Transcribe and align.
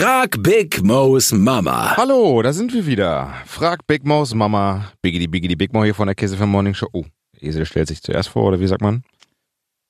Frag 0.00 0.42
Big 0.42 0.82
Mo's 0.82 1.30
Mama. 1.30 1.94
Hallo, 1.94 2.40
da 2.40 2.54
sind 2.54 2.72
wir 2.72 2.86
wieder. 2.86 3.34
Frag 3.44 3.86
Big 3.86 4.02
Mo's 4.02 4.32
Mama. 4.32 4.90
Biggity 5.02 5.26
Biggity 5.26 5.56
Big 5.56 5.74
Mo 5.74 5.84
hier 5.84 5.94
von 5.94 6.06
der 6.06 6.14
Käse 6.14 6.38
für 6.38 6.46
Morning 6.46 6.72
Show. 6.72 6.88
Oh, 6.94 7.04
Esel 7.38 7.66
stellt 7.66 7.88
sich 7.88 8.00
zuerst 8.00 8.30
vor, 8.30 8.44
oder 8.44 8.58
wie 8.60 8.66
sagt 8.66 8.80
man? 8.80 9.02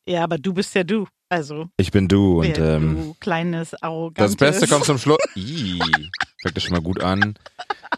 Ja, 0.08 0.24
aber 0.24 0.36
du 0.38 0.52
bist 0.52 0.74
ja 0.74 0.82
du. 0.82 1.06
Also, 1.28 1.68
Ich 1.76 1.92
bin 1.92 2.08
du 2.08 2.40
und 2.40 2.58
ähm, 2.58 2.96
du 2.96 3.16
kleines, 3.20 3.80
arrogantes. 3.80 4.34
das 4.34 4.36
Beste 4.36 4.66
kommt 4.66 4.84
zum 4.84 4.98
Schluss. 4.98 5.18
Fängt 5.36 6.56
das 6.56 6.62
schon 6.64 6.72
mal 6.72 6.82
gut 6.82 7.04
an. 7.04 7.34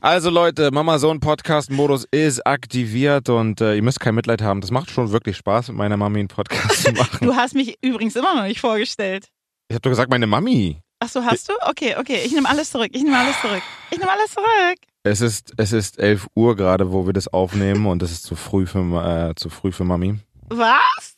Also 0.02 0.28
Leute, 0.28 0.70
Mama 0.70 0.98
Sohn 0.98 1.18
Podcast 1.18 1.70
Modus 1.70 2.06
ist 2.10 2.46
aktiviert 2.46 3.30
und 3.30 3.62
äh, 3.62 3.76
ihr 3.76 3.82
müsst 3.82 4.00
kein 4.00 4.14
Mitleid 4.14 4.42
haben. 4.42 4.60
Das 4.60 4.70
macht 4.70 4.90
schon 4.90 5.12
wirklich 5.12 5.38
Spaß, 5.38 5.68
mit 5.68 5.78
meiner 5.78 5.96
Mami 5.96 6.18
einen 6.18 6.28
Podcast 6.28 6.82
zu 6.82 6.92
machen. 6.92 7.26
Du 7.26 7.34
hast 7.34 7.54
mich 7.54 7.78
übrigens 7.80 8.16
immer 8.16 8.34
noch 8.34 8.44
nicht 8.44 8.60
vorgestellt. 8.60 9.28
Ich 9.70 9.74
habe 9.74 9.80
doch 9.80 9.90
gesagt, 9.90 10.10
meine 10.10 10.26
Mami. 10.26 10.82
Ach 11.04 11.08
so, 11.08 11.24
hast 11.24 11.48
du? 11.48 11.52
Okay, 11.68 11.96
okay. 11.98 12.22
Ich 12.24 12.32
nehme 12.32 12.48
alles 12.48 12.70
zurück. 12.70 12.90
Ich 12.92 13.02
nehme 13.02 13.18
alles 13.18 13.40
zurück. 13.40 13.62
Ich 13.90 13.98
nehme 13.98 14.10
alles 14.10 14.30
zurück. 14.30 14.78
Es 15.02 15.20
ist 15.20 15.52
es 15.56 15.72
ist 15.72 15.98
11 15.98 16.28
Uhr 16.36 16.54
gerade, 16.54 16.92
wo 16.92 17.06
wir 17.06 17.12
das 17.12 17.26
aufnehmen 17.26 17.86
und 17.86 18.02
es 18.04 18.12
ist 18.12 18.22
zu 18.22 18.36
früh 18.36 18.66
für 18.66 19.30
äh, 19.30 19.34
zu 19.34 19.50
früh 19.50 19.72
für 19.72 19.82
Mami. 19.82 20.20
Was? 20.48 21.16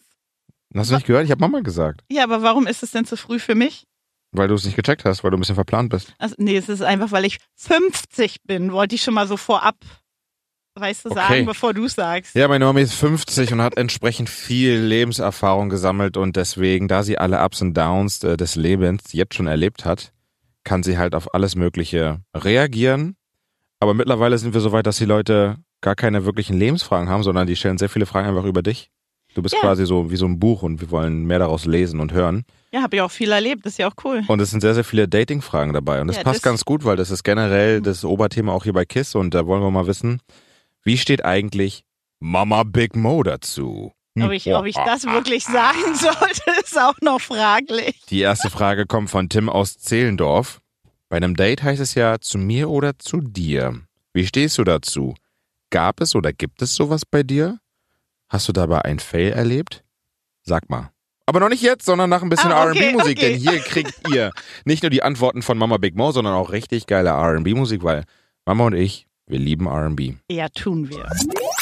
Hast 0.74 0.90
du 0.90 0.94
nicht 0.94 1.06
gehört? 1.06 1.24
Ich 1.26 1.30
habe 1.30 1.40
Mama 1.40 1.60
gesagt, 1.60 2.00
Ja, 2.10 2.24
aber 2.24 2.40
warum 2.42 2.66
ist 2.66 2.82
es 2.82 2.92
denn 2.92 3.04
zu 3.04 3.16
früh 3.16 3.38
für 3.38 3.54
mich? 3.54 3.84
weil 4.36 4.48
du 4.48 4.54
es 4.54 4.64
nicht 4.64 4.74
gecheckt 4.74 5.04
hast, 5.04 5.22
weil 5.22 5.30
du 5.30 5.36
ein 5.36 5.40
bisschen 5.40 5.54
verplant 5.54 5.90
bist. 5.90 6.12
Also, 6.18 6.34
nee, 6.38 6.56
es 6.56 6.68
ist 6.68 6.82
einfach, 6.82 7.12
weil 7.12 7.24
ich 7.24 7.38
50 7.54 8.42
bin. 8.42 8.72
Wollte 8.72 8.96
ich 8.96 9.02
schon 9.02 9.14
mal 9.14 9.28
so 9.28 9.36
vorab, 9.36 9.76
weißt 10.76 11.04
du, 11.04 11.10
Okay. 11.10 11.20
sagen, 11.20 11.46
bevor 11.46 11.72
du 11.74 11.86
sagst. 11.88 12.34
Ja, 12.34 12.48
meine 12.48 12.64
Mami 12.64 12.82
ist 12.82 12.94
50 12.94 13.52
und 13.52 13.62
hat 13.62 13.76
entsprechend 13.76 14.28
viel 14.28 14.78
Lebenserfahrung 14.78 15.68
gesammelt 15.68 16.16
und 16.16 16.36
deswegen, 16.36 16.88
da 16.88 17.02
sie 17.02 17.18
alle 17.18 17.42
Ups 17.44 17.62
und 17.62 17.74
Downs 17.74 18.22
äh, 18.24 18.36
des 18.36 18.56
Lebens 18.56 19.12
jetzt 19.12 19.34
schon 19.34 19.46
erlebt 19.46 19.84
hat, 19.84 20.12
kann 20.64 20.82
sie 20.82 20.98
halt 20.98 21.14
auf 21.14 21.34
alles 21.34 21.56
Mögliche 21.56 22.20
reagieren. 22.34 23.16
Aber 23.80 23.94
mittlerweile 23.94 24.38
sind 24.38 24.54
wir 24.54 24.60
so 24.60 24.72
weit, 24.72 24.86
dass 24.86 24.96
die 24.96 25.04
Leute 25.04 25.56
gar 25.80 25.94
keine 25.94 26.24
wirklichen 26.24 26.56
Lebensfragen 26.58 27.08
haben, 27.08 27.22
sondern 27.22 27.46
die 27.46 27.56
stellen 27.56 27.76
sehr 27.78 27.90
viele 27.90 28.06
Fragen 28.06 28.28
einfach 28.28 28.44
über 28.44 28.62
dich. 28.62 28.88
Du 29.34 29.42
bist 29.42 29.54
Ja. 29.54 29.60
quasi 29.60 29.84
so 29.84 30.10
wie 30.10 30.16
so 30.16 30.26
ein 30.26 30.38
Buch 30.38 30.62
und 30.62 30.80
wir 30.80 30.90
wollen 30.90 31.24
mehr 31.24 31.40
daraus 31.40 31.66
lesen 31.66 32.00
und 32.00 32.12
hören. 32.12 32.44
Ja, 32.72 32.82
habe 32.82 32.96
ich 32.96 33.02
auch 33.02 33.10
viel 33.10 33.30
erlebt. 33.32 33.66
Das 33.66 33.74
ist 33.74 33.78
ja 33.78 33.88
auch 33.88 33.94
cool. 34.04 34.22
Und 34.28 34.40
es 34.40 34.50
sind 34.50 34.60
sehr, 34.60 34.74
sehr 34.74 34.84
viele 34.84 35.06
Dating-Fragen 35.08 35.72
dabei. 35.72 36.00
Und 36.00 36.06
das 36.06 36.16
Ja, 36.16 36.22
passt 36.22 36.36
das- 36.36 36.42
ganz 36.42 36.64
gut, 36.64 36.84
weil 36.84 36.96
das 36.96 37.10
ist 37.10 37.24
generell 37.24 37.82
das 37.82 38.04
Oberthema 38.04 38.52
auch 38.52 38.64
hier 38.64 38.72
bei 38.72 38.84
KISS. 38.84 39.14
Und 39.16 39.34
da 39.34 39.44
wollen 39.46 39.60
wir 39.62 39.70
mal 39.70 39.86
wissen, 39.86 40.20
wie 40.84 40.98
steht 40.98 41.24
eigentlich 41.24 41.84
Mama 42.20 42.62
Big 42.62 42.94
Mo 42.94 43.22
dazu? 43.22 43.92
Ob 44.20 44.30
ich, 44.30 44.54
ob 44.54 44.64
ich 44.64 44.76
das 44.76 45.04
wirklich 45.04 45.44
sagen 45.44 45.94
sollte, 45.94 46.42
ist 46.62 46.78
auch 46.78 46.94
noch 47.00 47.20
fraglich. 47.20 48.00
Die 48.10 48.20
erste 48.20 48.48
Frage 48.48 48.86
kommt 48.86 49.10
von 49.10 49.28
Tim 49.28 49.48
aus 49.48 49.76
Zehlendorf. 49.78 50.60
Bei 51.08 51.16
einem 51.16 51.34
Date 51.34 51.62
heißt 51.64 51.80
es 51.80 51.94
ja 51.94 52.20
zu 52.20 52.38
mir 52.38 52.70
oder 52.70 52.98
zu 52.98 53.20
dir. 53.20 53.80
Wie 54.12 54.26
stehst 54.26 54.58
du 54.58 54.64
dazu? 54.64 55.14
Gab 55.70 56.00
es 56.00 56.14
oder 56.14 56.32
gibt 56.32 56.62
es 56.62 56.76
sowas 56.76 57.04
bei 57.04 57.24
dir? 57.24 57.58
Hast 58.28 58.48
du 58.48 58.52
dabei 58.52 58.82
ein 58.82 59.00
Fail 59.00 59.32
erlebt? 59.32 59.82
Sag 60.42 60.70
mal. 60.70 60.90
Aber 61.26 61.40
noch 61.40 61.48
nicht 61.48 61.62
jetzt, 61.62 61.86
sondern 61.86 62.10
nach 62.10 62.22
ein 62.22 62.28
bisschen 62.28 62.52
Ah, 62.52 62.68
okay, 62.68 62.78
R&B-Musik, 62.84 63.18
okay. 63.18 63.32
denn 63.32 63.40
hier 63.40 63.58
kriegt 63.60 63.94
ihr 64.10 64.30
nicht 64.64 64.82
nur 64.82 64.90
die 64.90 65.02
Antworten 65.02 65.42
von 65.42 65.58
Mama 65.58 65.78
Big 65.78 65.96
Mo, 65.96 66.12
sondern 66.12 66.34
auch 66.34 66.52
richtig 66.52 66.86
geile 66.86 67.10
R&B-Musik, 67.10 67.82
weil 67.82 68.04
Mama 68.44 68.66
und 68.66 68.74
ich, 68.74 69.06
wir 69.26 69.38
lieben 69.38 69.66
R&B. 69.66 70.14
Ja, 70.30 70.48
tun 70.48 70.88
wir. 70.90 71.08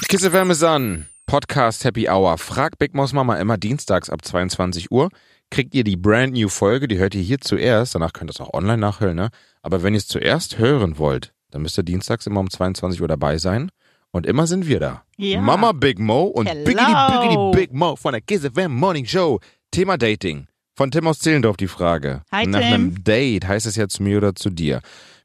Kisse 0.08 0.32
Wärme 0.32 0.52
ist 0.52 0.62
an. 0.64 1.06
Podcast 1.26 1.84
Happy 1.84 2.08
Hour. 2.08 2.36
Frag 2.38 2.78
Big 2.78 2.94
Mo's 2.94 3.12
Mama 3.12 3.36
immer 3.36 3.56
dienstags 3.56 4.10
ab 4.10 4.24
22 4.24 4.90
Uhr. 4.90 5.08
Kriegt 5.50 5.74
ihr 5.74 5.84
die 5.84 5.96
brand 5.96 6.34
new 6.34 6.48
Folge, 6.48 6.88
die 6.88 6.98
hört 6.98 7.14
ihr 7.14 7.22
hier 7.22 7.40
zuerst. 7.40 7.94
Danach 7.94 8.12
könnt 8.12 8.30
ihr 8.30 8.34
es 8.34 8.40
auch 8.40 8.52
online 8.52 8.78
nachhören, 8.78 9.16
ne? 9.16 9.30
Aber 9.62 9.82
wenn 9.82 9.94
ihr 9.94 9.98
es 9.98 10.08
zuerst 10.08 10.58
hören 10.58 10.98
wollt, 10.98 11.32
dann 11.50 11.62
müsst 11.62 11.78
ihr 11.78 11.84
dienstags 11.84 12.26
immer 12.26 12.40
um 12.40 12.50
22 12.50 13.00
Uhr 13.00 13.08
dabei 13.08 13.38
sein. 13.38 13.70
Und 14.10 14.26
immer 14.26 14.46
sind 14.46 14.66
wir 14.66 14.80
da. 14.80 15.04
Ja. 15.16 15.40
Mama 15.40 15.72
Big 15.72 15.98
Mo 15.98 16.24
und 16.24 16.46
Hello. 16.48 16.64
Biggity 16.64 16.92
Biggity 17.10 17.50
Big 17.56 17.72
Mo 17.72 17.96
von 17.96 18.12
der 18.12 18.20
Kiss 18.20 18.44
FM 18.44 18.74
Morning 18.74 19.06
Show. 19.06 19.40
Thema 19.70 19.96
Dating. 19.96 20.48
Von 20.74 20.90
Tim 20.90 21.06
aus 21.06 21.20
Zehlendorf 21.20 21.56
die 21.56 21.68
Frage. 21.68 22.22
Hi, 22.32 22.46
Nach 22.46 22.60
Tim. 22.60 22.72
einem 22.72 23.04
Date 23.04 23.46
heißt 23.46 23.66
es 23.66 23.76
ja 23.76 23.88
zu 23.88 24.02
mir 24.02 24.18
oder 24.18 24.34
zu 24.34 24.50
dir. 24.50 24.80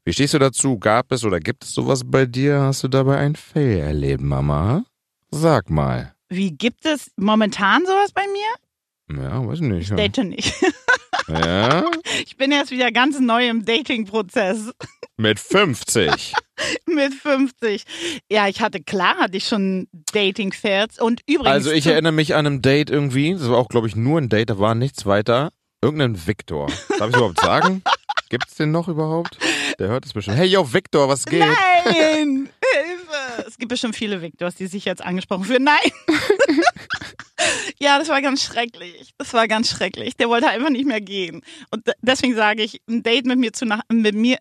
Wie 0.08 0.14
stehst 0.14 0.32
du 0.32 0.38
dazu? 0.38 0.78
Gab 0.78 1.12
es 1.12 1.22
oder 1.22 1.38
gibt 1.38 1.64
es 1.64 1.74
sowas 1.74 2.00
bei 2.02 2.24
dir? 2.24 2.62
Hast 2.62 2.82
du 2.82 2.88
dabei 2.88 3.18
ein 3.18 3.36
Fail 3.36 3.80
erlebt, 3.80 4.22
Mama? 4.22 4.86
Sag 5.30 5.68
mal. 5.68 6.14
Wie 6.30 6.50
gibt 6.50 6.86
es 6.86 7.10
momentan 7.16 7.84
sowas 7.84 8.12
bei 8.12 8.22
mir? 8.22 9.22
Ja, 9.22 9.46
weiß 9.46 9.60
nicht. 9.60 9.90
Ja. 9.90 9.96
Date 9.96 10.24
nicht. 10.24 10.54
ja? 11.28 11.84
Ich 12.24 12.38
bin 12.38 12.52
erst 12.52 12.70
wieder 12.70 12.90
ganz 12.90 13.20
neu 13.20 13.50
im 13.50 13.66
Dating-Prozess 13.66 14.72
Mit 15.18 15.38
50. 15.38 16.32
mit 16.86 17.12
50. 17.12 17.84
Ja, 18.30 18.48
ich 18.48 18.62
hatte, 18.62 18.80
klar 18.80 19.18
hatte 19.18 19.36
ich 19.36 19.46
schon 19.46 19.88
Dating-Fails. 20.14 21.00
Und 21.00 21.20
übrigens. 21.26 21.48
Also 21.48 21.70
ich 21.70 21.86
erinnere 21.86 22.12
mich 22.12 22.34
an 22.34 22.46
einem 22.46 22.62
Date 22.62 22.88
irgendwie, 22.88 23.34
das 23.34 23.50
war 23.50 23.58
auch, 23.58 23.68
glaube 23.68 23.88
ich, 23.88 23.94
nur 23.94 24.18
ein 24.18 24.30
Date, 24.30 24.48
da 24.48 24.58
war 24.58 24.74
nichts 24.74 25.04
weiter. 25.04 25.50
Irgendein 25.82 26.26
Victor. 26.26 26.68
Darf 26.98 27.10
ich 27.10 27.16
überhaupt 27.16 27.40
sagen? 27.40 27.82
Gibt's 28.30 28.56
den 28.56 28.72
noch 28.72 28.88
überhaupt? 28.88 29.38
Der 29.78 29.88
hört 29.88 30.04
es 30.06 30.12
bestimmt. 30.12 30.36
Hey, 30.36 30.46
yo, 30.48 30.72
Victor, 30.72 31.08
was 31.08 31.24
geht? 31.24 31.40
Nein! 31.40 32.48
Hilfe! 32.74 33.44
Es 33.46 33.56
gibt 33.58 33.68
bestimmt 33.68 33.94
viele 33.94 34.20
Victors, 34.20 34.56
die 34.56 34.66
sich 34.66 34.84
jetzt 34.84 35.02
angesprochen 35.04 35.44
fühlen. 35.44 35.64
Nein! 35.64 35.92
ja, 37.78 37.98
das 37.98 38.08
war 38.08 38.20
ganz 38.20 38.42
schrecklich. 38.42 39.12
Das 39.18 39.32
war 39.34 39.46
ganz 39.48 39.70
schrecklich. 39.70 40.16
Der 40.16 40.28
wollte 40.28 40.48
einfach 40.48 40.70
nicht 40.70 40.86
mehr 40.86 41.00
gehen. 41.00 41.42
Und 41.70 41.86
de- 41.86 41.94
deswegen 42.02 42.34
sage 42.34 42.62
ich, 42.62 42.80
ein 42.88 43.02
Date 43.02 43.26
mit 43.26 43.38
mir 43.38 43.52
zu, 43.52 43.66
nach, 43.66 43.82
mit 43.90 44.14
mir, 44.14 44.38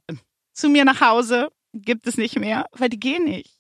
zu 0.54 0.70
mir 0.70 0.86
nach 0.86 1.02
Hause 1.02 1.50
gibt 1.74 2.08
es 2.08 2.18
nicht 2.18 2.40
mehr, 2.40 2.66
weil 2.72 2.90
die 2.90 3.00
gehen 3.00 3.26
nicht. 3.26 3.52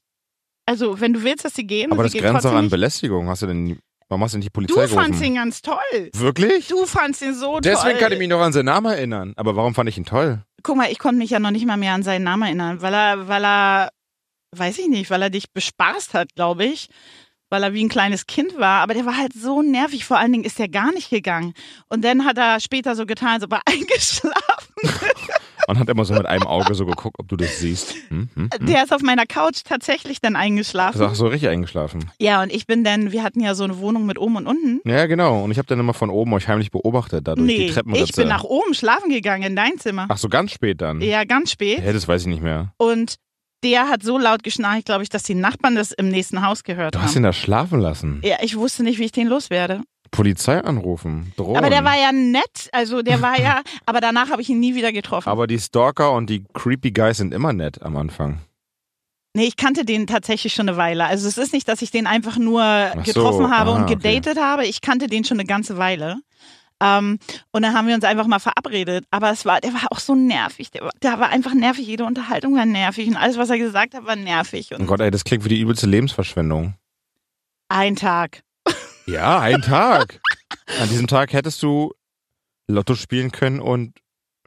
Also, 0.66 1.00
wenn 1.00 1.14
du 1.14 1.24
willst, 1.24 1.46
dass 1.46 1.54
sie 1.54 1.66
gehen, 1.68 1.92
Aber 1.92 2.04
das 2.04 2.12
grenzt 2.12 2.26
doch 2.28 2.32
trotzdem 2.34 2.56
an 2.58 2.66
nicht. 2.66 2.72
Belästigung. 2.72 3.30
Hast 3.30 3.44
du 3.44 3.48
denn, 3.48 3.80
warum 4.10 4.24
hast 4.24 4.34
du 4.34 4.38
nicht 4.40 4.48
die 4.48 4.50
Polizei 4.52 4.74
Du 4.74 4.80
gerufen? 4.82 4.96
fandst 4.96 5.22
ihn 5.24 5.36
ganz 5.36 5.62
toll. 5.62 6.10
Wirklich? 6.14 6.68
Du 6.68 6.86
fandst 6.86 7.22
ihn 7.22 7.36
so 7.36 7.60
Deswegen 7.60 7.92
toll. 7.92 8.00
kann 8.00 8.12
ich 8.14 8.18
mich 8.20 8.28
noch 8.28 8.42
an 8.42 8.52
seinen 8.52 8.66
Namen 8.66 8.92
erinnern. 8.92 9.34
Aber 9.38 9.56
warum 9.56 9.76
fand 9.76 9.88
ich 9.90 9.98
ihn 9.98 10.06
toll? 10.06 10.44
Guck 10.64 10.76
mal, 10.76 10.92
ich 10.92 11.00
konnte 11.00 11.20
mich 11.20 11.30
ja 11.30 11.40
noch 11.40 11.52
nicht 11.52 11.66
mal 11.66 11.78
mehr 11.78 11.94
an 11.94 12.04
seinen 12.04 12.24
Namen 12.24 12.44
erinnern, 12.44 12.82
weil 12.82 12.94
er, 12.94 13.28
weil 13.28 13.46
er, 13.46 13.90
weiß 14.56 14.80
ich 14.80 14.88
nicht, 14.88 15.10
weil 15.10 15.22
er 15.22 15.30
dich 15.30 15.52
bespaßt 15.52 16.14
hat, 16.14 16.34
glaube 16.36 16.66
ich. 16.66 16.90
Weil 17.50 17.64
er 17.64 17.74
wie 17.74 17.84
ein 17.84 17.90
kleines 17.90 18.28
Kind 18.28 18.58
war, 18.58 18.82
aber 18.82 18.94
der 18.94 19.06
war 19.06 19.16
halt 19.16 19.32
so 19.32 19.62
nervig. 19.62 20.04
Vor 20.04 20.18
allen 20.18 20.34
Dingen 20.34 20.44
ist 20.44 20.60
er 20.60 20.68
gar 20.68 20.92
nicht 20.92 21.10
gegangen. 21.10 21.54
Und 21.88 22.04
dann 22.04 22.26
hat 22.26 22.38
er 22.38 22.60
später 22.60 22.94
so 22.94 23.06
getan, 23.06 23.42
ob 23.42 23.54
er 23.54 23.62
eingeschlafen. 23.66 24.74
Und 25.68 25.80
hat 25.80 25.90
immer 25.90 26.06
so 26.06 26.14
mit 26.14 26.26
einem 26.26 26.44
Auge 26.48 26.74
so 26.76 26.86
geguckt, 26.86 27.18
ob 27.20 27.28
du 27.28 27.36
das 27.36 27.60
siehst. 27.60 27.94
Hm, 28.10 28.30
hm, 28.34 28.50
hm. 28.58 28.66
Der 28.68 28.84
ist 28.84 28.94
auf 28.94 29.02
meiner 29.02 29.26
Couch 29.26 29.64
tatsächlich 29.66 30.22
dann 30.22 30.34
Ist 30.34 30.40
eingeschlafen. 30.40 31.02
auch 31.04 31.14
so 31.14 31.28
richtig 31.28 31.50
eingeschlafen. 31.50 32.10
Ja, 32.20 32.42
und 32.42 32.54
ich 32.54 32.66
bin 32.68 32.86
dann, 32.86 33.12
wir 33.12 33.22
hatten 33.22 33.42
ja 33.42 33.54
so 33.54 33.66
eine 33.66 33.78
Wohnung 33.80 34.06
mit 34.06 34.18
oben 34.18 34.38
und 34.38 34.48
unten. 34.48 34.80
Ja, 34.90 35.06
genau. 35.08 35.44
Und 35.44 35.52
ich 35.52 35.58
habe 35.58 35.68
dann 35.68 35.80
immer 35.80 35.94
von 35.94 36.10
oben 36.10 36.32
euch 36.34 36.48
heimlich 36.48 36.72
beobachtet, 36.72 37.28
da 37.28 37.36
durch 37.36 37.48
die 37.50 37.58
Nee, 37.66 37.70
Treppenritze. 37.70 38.04
ich 38.06 38.14
bin 38.16 38.30
nach 38.30 38.46
oben 38.46 38.74
schlafen 38.74 39.10
gegangen 39.10 39.44
in 39.44 39.56
dein 39.58 39.78
Zimmer. 39.78 40.06
Ach 40.10 40.18
so, 40.18 40.30
ganz 40.30 40.52
spät 40.52 40.80
dann. 40.82 41.02
Ja, 41.02 41.26
ganz 41.26 41.52
spät. 41.52 41.82
Hä, 41.82 41.92
das 41.92 42.08
weiß 42.08 42.22
ich 42.22 42.28
nicht 42.28 42.42
mehr. 42.42 42.72
Und 42.78 43.16
der 43.64 43.90
hat 43.90 44.04
so 44.04 44.18
laut 44.18 44.44
geschnarcht, 44.44 44.86
glaube 44.86 45.04
ich, 45.04 45.10
dass 45.10 45.24
die 45.24 45.34
Nachbarn 45.36 45.76
das 45.76 45.92
im 45.92 46.08
nächsten 46.10 46.46
Haus 46.46 46.64
gehört 46.64 46.96
Du 46.96 47.00
haben. 47.00 47.08
hast 47.08 47.16
ihn 47.16 47.24
da 47.24 47.34
schlafen 47.34 47.80
lassen. 47.82 48.22
Ja, 48.24 48.38
ich 48.42 48.56
wusste 48.56 48.84
nicht, 48.84 49.00
wie 49.00 49.06
ich 49.06 49.12
den 49.12 49.28
loswerde. 49.28 49.82
Polizei 50.12 50.60
anrufen, 50.60 51.34
drohen. 51.38 51.58
Aber 51.58 51.70
der 51.70 51.84
war 51.84 51.98
ja 51.98 52.12
nett, 52.12 52.70
also 52.72 53.02
der 53.02 53.22
war 53.22 53.40
ja, 53.40 53.62
aber 53.86 54.02
danach 54.02 54.30
habe 54.30 54.42
ich 54.42 54.50
ihn 54.50 54.60
nie 54.60 54.76
wieder 54.76 54.92
getroffen. 54.92 55.30
Aber 55.30 55.48
die 55.48 55.60
Stalker 55.60 56.12
und 56.14 56.30
die 56.30 56.44
Creepy 56.54 56.92
Guys 56.92 57.18
sind 57.18 57.34
immer 57.34 57.54
nett 57.54 57.82
am 57.82 57.98
Anfang. 57.98 58.40
nee, 59.34 59.46
ich 59.46 59.56
kannte 59.56 59.86
den 59.86 60.08
tatsächlich 60.08 60.54
schon 60.54 60.68
eine 60.68 60.78
Weile. 60.78 61.06
Also 61.06 61.28
es 61.28 61.38
ist 61.38 61.54
nicht, 61.54 61.68
dass 61.68 61.82
ich 61.82 61.92
den 61.92 62.08
einfach 62.08 62.38
nur 62.38 62.92
so, 62.96 63.02
getroffen 63.02 63.52
habe 63.56 63.72
ah, 63.72 63.76
und 63.76 63.84
okay. 63.84 63.96
gedatet 63.96 64.40
habe. 64.40 64.66
Ich 64.66 64.82
kannte 64.82 65.08
den 65.08 65.24
schon 65.24 65.40
eine 65.40 65.48
ganze 65.48 65.78
Weile. 65.78 66.18
Ähm, 66.82 67.18
und 67.52 67.62
dann 67.64 67.74
haben 67.74 67.88
wir 67.88 67.96
uns 67.96 68.04
einfach 68.04 68.28
mal 68.28 68.40
verabredet. 68.40 69.06
Aber 69.12 69.32
es 69.32 69.46
war, 69.46 69.62
der 69.62 69.74
war 69.74 69.88
auch 69.90 70.00
so 70.00 70.16
nervig. 70.16 70.72
Der 70.72 70.84
war, 70.84 70.92
der 71.02 71.20
war 71.20 71.30
einfach 71.30 71.54
nervig. 71.54 71.88
Jede 71.88 72.06
Unterhaltung 72.06 72.56
war 72.56 72.66
nervig 72.66 73.08
und 73.08 73.16
alles, 73.16 73.38
was 73.38 73.50
er 73.50 73.58
gesagt 73.58 73.94
hat, 73.96 74.06
war 74.06 74.16
nervig. 74.16 74.70
Oh 74.72 74.76
Und 74.76 74.88
Gott, 74.88 75.00
ey, 75.02 75.12
das 75.12 75.24
klingt 75.24 75.44
wie 75.46 75.50
die 75.50 75.60
übelste 75.60 75.88
Lebensverschwendung. 75.88 76.76
ein 77.70 77.96
Tag. 77.96 78.44
Ja, 79.08 79.40
ein 79.40 79.62
Tag. 79.62 80.20
An 80.82 80.90
diesem 80.90 81.08
Tag 81.08 81.34
hättest 81.34 81.62
du 81.64 81.94
Lotto 82.70 82.96
spielen 82.96 83.32
können 83.32 83.60
und 83.60 83.94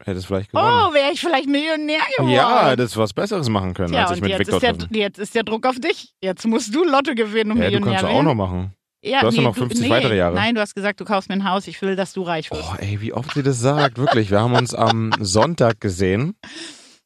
hättest 0.05 0.27
vielleicht 0.27 0.51
gewonnen. 0.53 0.87
Oh, 0.91 0.93
wäre 0.95 1.13
ich 1.13 1.21
vielleicht 1.21 1.49
Millionär 1.49 2.01
geworden. 2.17 2.33
ja, 2.33 2.77
das 2.77 2.97
was 2.97 3.13
Besseres 3.13 3.49
machen 3.49 3.75
können, 3.75 3.95
ja, 3.95 4.03
als 4.07 4.13
und 4.13 4.21
mit 4.21 4.31
jetzt 4.31 4.41
Victor 4.41 4.57
ist, 4.57 4.63
der, 4.63 4.79
treffen. 4.79 4.95
jetzt 4.95 5.19
ist 5.19 5.35
der 5.35 5.43
Druck 5.45 5.67
auf 5.67 5.77
dich. 5.81 6.13
Jetzt 6.23 6.47
musst 6.47 6.75
du 6.75 6.85
Lotto 6.85 7.15
gewinnen 7.15 7.53
und 7.53 7.59
Ja, 7.59 7.65
du 7.71 7.77
Millionär 7.81 7.91
kannst 8.01 8.03
du 8.03 8.07
auch 8.09 8.13
werden. 8.15 8.25
noch 8.27 8.35
machen. 8.35 8.75
Ja, 9.03 9.21
Du 9.23 9.29
hast 9.29 9.37
ja 9.37 9.43
noch 9.43 9.57
50 9.57 9.89
weitere 9.89 10.17
Jahre. 10.17 10.35
Nein, 10.35 10.55
du 10.55 10.61
hast 10.61 10.75
gesagt, 10.75 11.01
du 11.01 11.07
kaufst 11.07 11.31
mir 11.31 11.37
ein 11.37 11.49
Haus. 11.49 11.67
Ich 11.67 11.81
will, 11.81 11.97
dass 11.97 12.13
du 12.13 12.23
reich 12.23 12.51
wirst. 12.51 12.63
Oh, 12.63 12.75
ey, 12.79 13.01
wie 13.01 13.15
oft 13.15 13.33
sie 13.33 13.43
das 13.43 13.59
sagt, 13.59 13.97
wirklich. 13.97 14.31
Wir 14.31 14.41
haben 14.41 14.55
uns 14.55 14.75
am 14.75 15.11
Sonntag 15.21 15.81
gesehen. 15.81 16.37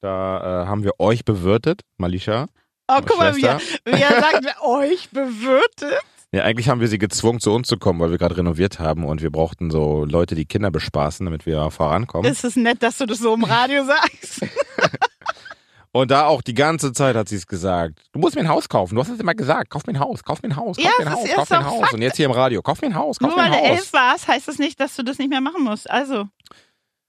Da 0.00 0.65
äh, 0.65 0.67
haben 0.67 0.83
wir 0.83 0.99
euch 0.99 1.25
bewirtet, 1.25 1.83
Malisha. 1.99 2.47
Oh, 2.89 2.99
guck 3.07 3.17
mal, 3.19 3.37
wie 3.37 3.45
er, 3.45 3.61
Schwester. 3.61 3.79
wie 3.85 4.03
er 4.03 4.21
sagt, 4.21 4.61
euch 4.62 5.09
bewirtet. 5.11 6.00
Ja, 6.35 6.43
eigentlich 6.43 6.69
haben 6.69 6.81
wir 6.81 6.89
sie 6.89 6.99
gezwungen, 6.99 7.39
zu 7.41 7.53
uns 7.53 7.69
zu 7.69 7.77
kommen, 7.77 8.01
weil 8.01 8.11
wir 8.11 8.19
gerade 8.19 8.37
renoviert 8.37 8.79
haben 8.81 9.05
und 9.05 9.23
wir 9.23 9.31
brauchten 9.31 9.71
so 9.71 10.05
Leute, 10.05 10.35
die 10.35 10.45
Kinder 10.47 10.71
bespaßen, 10.71 11.25
damit 11.25 11.47
wir 11.47 11.71
vorankommen. 11.71 12.31
Ist 12.31 12.45
es 12.45 12.57
nett, 12.57 12.83
dass 12.83 12.99
du 12.99 13.07
das 13.07 13.19
so 13.19 13.35
im 13.35 13.45
Radio 13.45 13.85
sagst? 13.85 14.41
Und 15.97 16.11
da 16.11 16.27
auch 16.27 16.43
die 16.43 16.55
ganze 16.55 16.93
Zeit 16.93 17.15
hat 17.15 17.29
sie 17.29 17.37
es 17.37 17.47
gesagt. 17.47 18.01
Du 18.11 18.19
musst 18.19 18.35
mir 18.35 18.41
ein 18.41 18.49
Haus 18.49 18.69
kaufen. 18.69 18.97
Du 18.97 19.01
hast 19.01 19.11
es 19.11 19.21
immer 19.21 19.35
gesagt. 19.37 19.71
Kauf 19.71 19.87
mir 19.87 19.93
ein 19.93 20.01
Haus, 20.01 20.25
kauf 20.25 20.43
mir 20.43 20.49
ein 20.49 20.57
Haus, 20.57 20.77
kauf 20.77 20.85
Ja, 20.85 20.91
mir 20.99 21.07
ein 21.07 21.13
Haus, 21.13 21.29
kauf 21.37 21.51
mir 21.51 21.59
ein 21.59 21.67
Haus. 21.67 21.81
Fakt. 21.83 21.95
Und 21.95 22.03
jetzt 22.03 22.17
hier 22.17 22.27
im 22.27 22.33
Radio, 22.33 22.63
kauf 22.63 22.81
mir 22.83 22.89
ein 22.89 22.97
Haus, 22.97 23.21
kauf 23.21 23.29
Nur 23.29 23.37
mir 23.37 23.45
weil 23.49 23.53
ein 23.59 23.63
du 23.63 23.69
Haus. 23.71 23.79
elf 23.79 23.93
warst, 23.93 24.27
heißt 24.27 24.49
das 24.49 24.59
nicht, 24.59 24.81
dass 24.81 24.97
du 24.97 25.05
das 25.05 25.19
nicht 25.19 25.29
mehr 25.31 25.41
machen 25.41 25.63
musst. 25.63 25.89
Also, 25.89 26.25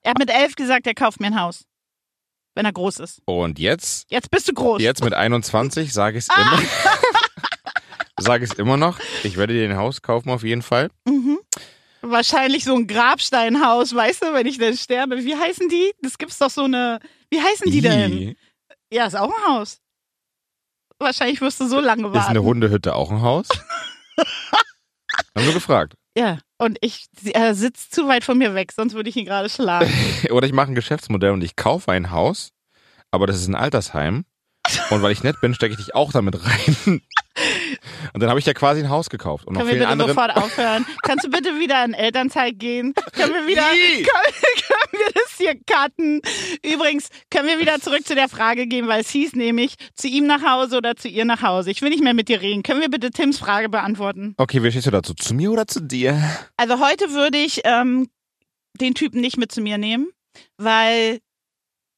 er 0.04 0.12
hat 0.12 0.20
mit 0.20 0.30
elf 0.30 0.54
gesagt, 0.56 0.86
er 0.86 0.94
kauft 0.94 1.20
mir 1.20 1.26
ein 1.28 1.42
Haus. 1.42 1.66
Wenn 2.54 2.66
er 2.66 2.74
groß 2.74 3.00
ist. 3.00 3.24
Und 3.26 3.58
jetzt, 3.58 4.06
Jetzt 4.12 4.30
bist 4.30 4.48
du 4.50 4.54
groß. 4.54 4.80
jetzt 4.80 5.04
mit 5.04 5.16
21 5.16 5.92
sage 5.92 6.20
ich 6.20 6.28
es 6.30 6.38
immer. 6.38 6.60
sage 8.20 8.46
ich 8.46 8.52
es 8.52 8.58
immer 8.58 8.78
noch. 8.78 9.00
Ich 9.24 9.38
werde 9.38 9.54
dir 9.54 9.70
ein 9.70 9.78
Haus 9.78 10.02
kaufen 10.02 10.30
auf 10.30 10.44
jeden 10.44 10.62
Fall. 10.62 10.90
Mhm. 11.08 11.40
Wahrscheinlich 12.02 12.64
so 12.64 12.76
ein 12.76 12.88
Grabsteinhaus, 12.88 13.96
weißt 13.96 14.24
du, 14.24 14.34
wenn 14.34 14.46
ich 14.46 14.58
dann 14.60 14.78
sterbe. 14.78 15.24
Wie 15.24 15.36
heißen 15.36 15.68
die? 15.70 15.92
Das 16.02 16.18
gibt's 16.18 16.38
doch 16.38 16.52
so 16.52 16.64
eine. 16.66 17.00
Wie 17.32 17.42
heißen 17.42 17.72
die 17.72 17.82
denn? 17.82 18.36
Ja, 18.92 19.08
ist 19.08 19.16
auch 19.16 19.34
ein 19.34 19.54
Haus. 19.54 19.80
Wahrscheinlich 21.00 21.42
wirst 21.42 21.60
du 21.60 21.68
so 21.68 21.80
lange 21.80 22.04
Ist 22.08 22.14
eine 22.16 22.26
warten. 22.26 22.40
Hundehütte 22.40 22.96
auch 22.96 23.12
ein 23.12 23.22
Haus? 23.22 23.48
Haben 25.36 25.46
wir 25.46 25.54
gefragt. 25.54 25.96
Ja, 26.18 26.40
und 26.58 26.78
ich, 26.80 27.08
er 27.34 27.56
sitzt 27.56 27.94
zu 27.94 28.08
weit 28.08 28.24
von 28.24 28.38
mir 28.38 28.56
weg, 28.56 28.72
sonst 28.72 28.94
würde 28.94 29.10
ich 29.10 29.18
ihn 29.18 29.26
gerade 29.26 29.50
schlagen. 29.50 29.92
Oder 30.32 30.48
ich 30.48 30.54
mache 30.54 30.72
ein 30.72 30.76
Geschäftsmodell 30.76 31.32
und 31.32 31.44
ich 31.44 31.58
kaufe 31.58 31.92
ein 31.92 32.12
Haus, 32.12 32.52
aber 33.12 33.28
das 33.28 33.38
ist 33.38 33.48
ein 33.48 33.56
Altersheim. 33.56 34.24
Und 34.90 35.02
weil 35.02 35.12
ich 35.12 35.24
nett 35.24 35.42
bin, 35.42 35.54
stecke 35.54 35.74
ich 35.74 35.86
dich 35.86 35.94
auch 35.94 36.12
damit 36.14 36.38
rein. 36.46 37.02
Und 38.14 38.22
dann 38.22 38.30
habe 38.30 38.40
ich 38.40 38.46
ja 38.46 38.54
quasi 38.54 38.82
ein 38.82 38.90
Haus 38.90 39.10
gekauft. 39.10 39.46
Und 39.48 39.56
Können 39.56 39.68
wir 39.68 39.76
bitte 39.76 39.88
anderen. 39.88 40.12
sofort 40.12 40.36
aufhören? 40.36 40.86
Kannst 41.04 41.26
du 41.26 41.30
bitte 41.30 41.60
wieder 41.60 41.84
in 41.86 41.94
Elternzeit 41.94 42.58
gehen? 42.60 42.94
Können 43.14 43.34
wir 43.34 43.48
wieder, 43.48 43.64
können, 43.64 44.06
können 44.06 45.04
wir 45.04 45.12
das 45.14 45.38
hier 45.38 45.56
cutten? 45.66 46.22
Übrigens, 46.64 47.10
können 47.30 47.48
wir 47.48 47.60
wieder 47.60 47.80
zurück 47.80 48.06
zu 48.06 48.16
der 48.16 48.30
Frage 48.30 48.68
gehen, 48.68 48.88
weil 48.88 49.02
es 49.02 49.10
hieß 49.10 49.34
nämlich, 49.36 49.76
zu 49.96 50.08
ihm 50.08 50.28
nach 50.28 50.42
Hause 50.44 50.78
oder 50.78 50.96
zu 50.96 51.08
ihr 51.08 51.26
nach 51.26 51.42
Hause. 51.42 51.72
Ich 51.72 51.82
will 51.82 51.90
nicht 51.90 52.04
mehr 52.04 52.14
mit 52.14 52.30
dir 52.30 52.42
reden. 52.42 52.64
Können 52.64 52.82
wir 52.82 52.90
bitte 52.90 53.12
Tims 53.12 53.40
Frage 53.40 53.70
beantworten? 53.70 54.34
Okay, 54.38 54.64
wie 54.64 54.72
stehst 54.72 54.88
du 54.88 54.92
dazu? 54.92 55.14
Zu 55.14 55.34
mir 55.34 55.52
oder 55.52 55.68
zu 55.68 55.82
dir? 55.82 56.22
Also 56.58 56.80
heute 56.80 57.12
würde 57.12 57.38
ich 57.38 57.62
ähm, 57.64 58.08
den 58.80 58.94
Typen 58.94 59.22
nicht 59.22 59.38
mit 59.38 59.52
zu 59.52 59.62
mir 59.62 59.78
nehmen, 59.78 60.08
weil 60.58 61.20